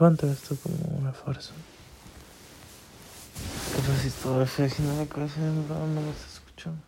Encuentro 0.00 0.30
esto 0.30 0.56
como 0.62 0.98
una 0.98 1.12
farsa. 1.12 1.52
Pero 3.76 3.98
si 3.98 4.08
todo 4.08 4.42
eso 4.42 4.64
haciendo 4.64 4.96
la 4.96 5.06
casa 5.06 5.38
no 5.40 6.00
me 6.00 6.10
está 6.10 6.26
escuchando. 6.26 6.82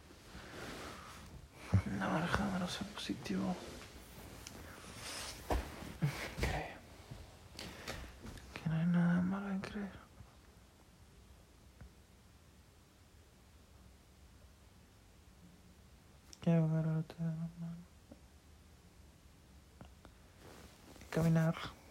No, 1.99 2.59
no 2.59 2.69
ser 2.69 2.87
positivo. 2.87 3.55
Creo 6.41 6.79
que 8.55 8.71
no 8.71 8.77
hay 8.77 8.87
nada 8.87 9.21
malo 9.21 9.51
en 9.51 9.61
creer. 9.61 9.93
Quiero 16.41 16.67
ver 16.67 16.87
a 16.87 16.99
otra 16.99 17.17
Caminar. 21.11 21.82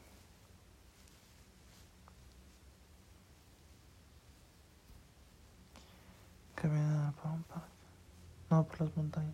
Caminar 6.62 7.12
por 7.14 7.32
un 7.32 7.42
parque, 7.42 7.66
no 8.52 8.64
por 8.64 8.82
las 8.82 8.96
montañas. 8.96 9.34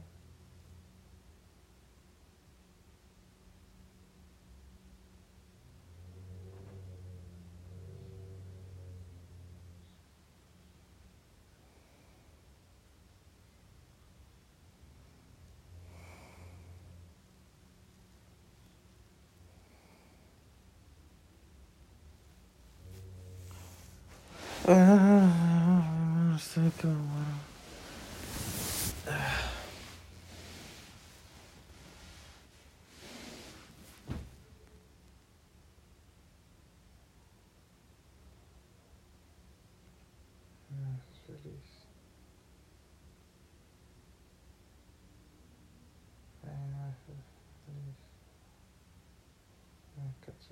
Ah, 24.70 25.27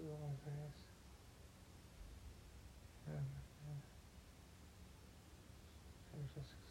long 0.10 0.38
pass. 0.44 0.78
Um, 3.08 3.26
yeah. 6.14 6.65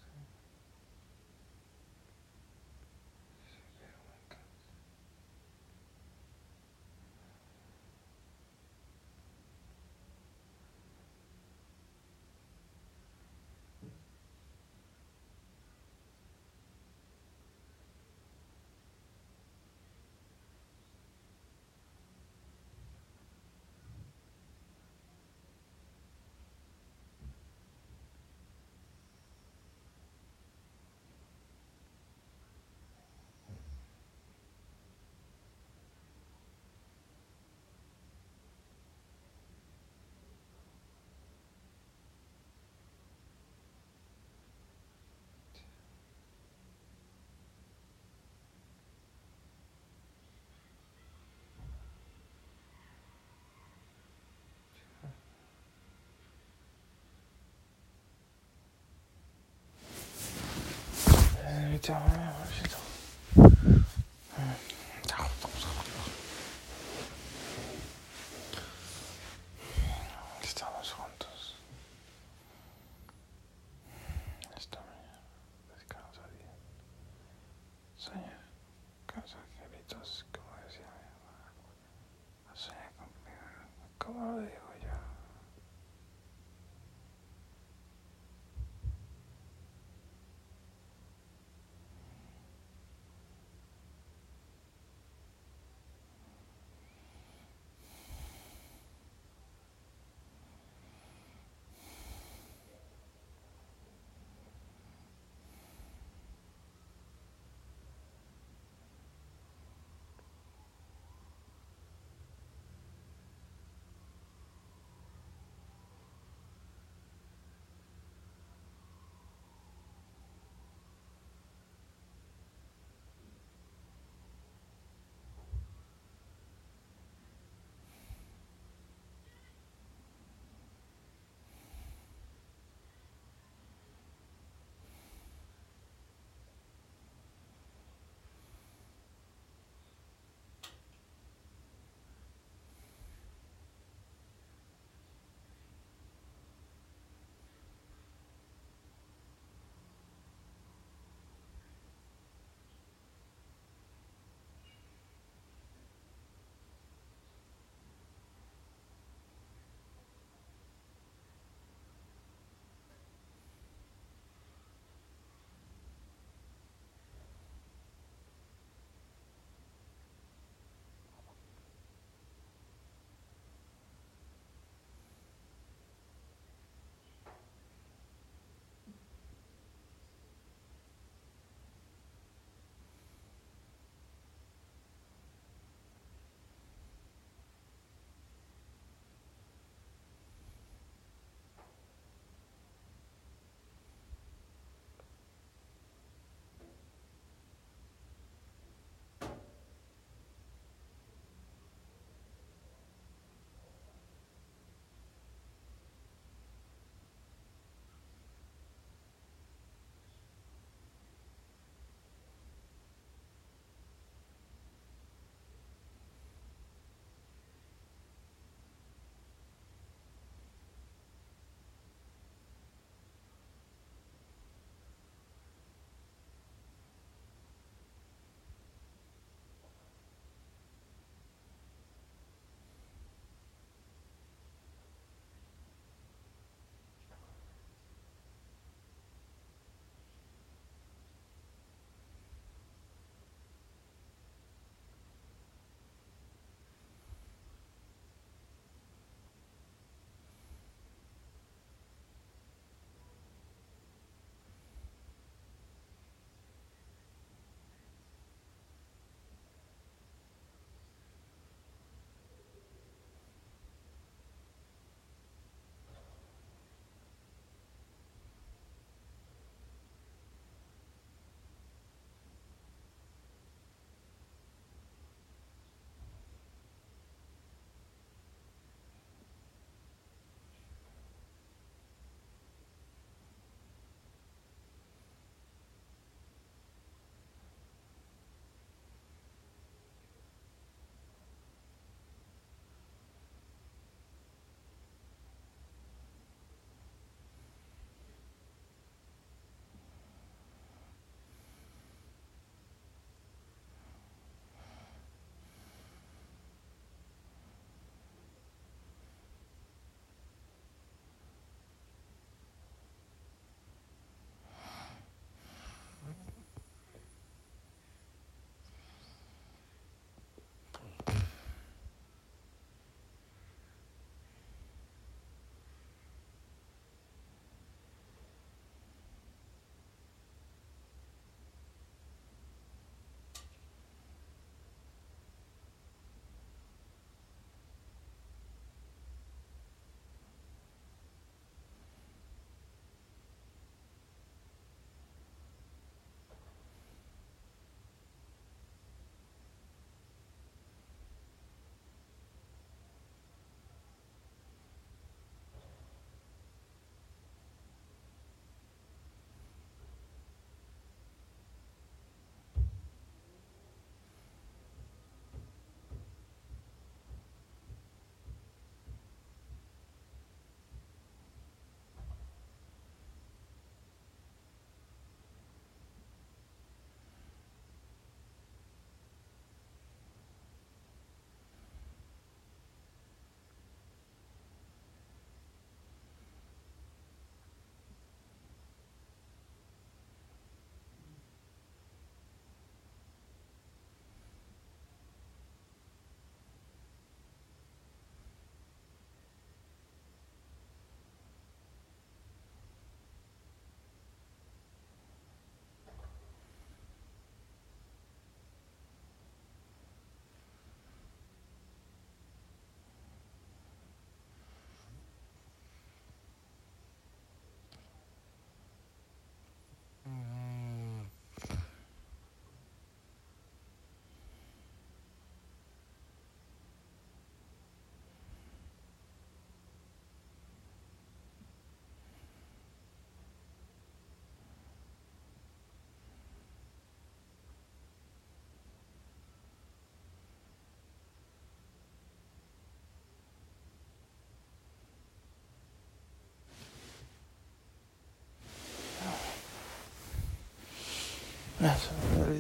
진짜. 61.85 62.84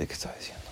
Qué 0.06 0.12
estaba 0.12 0.34
diciendo. 0.36 0.63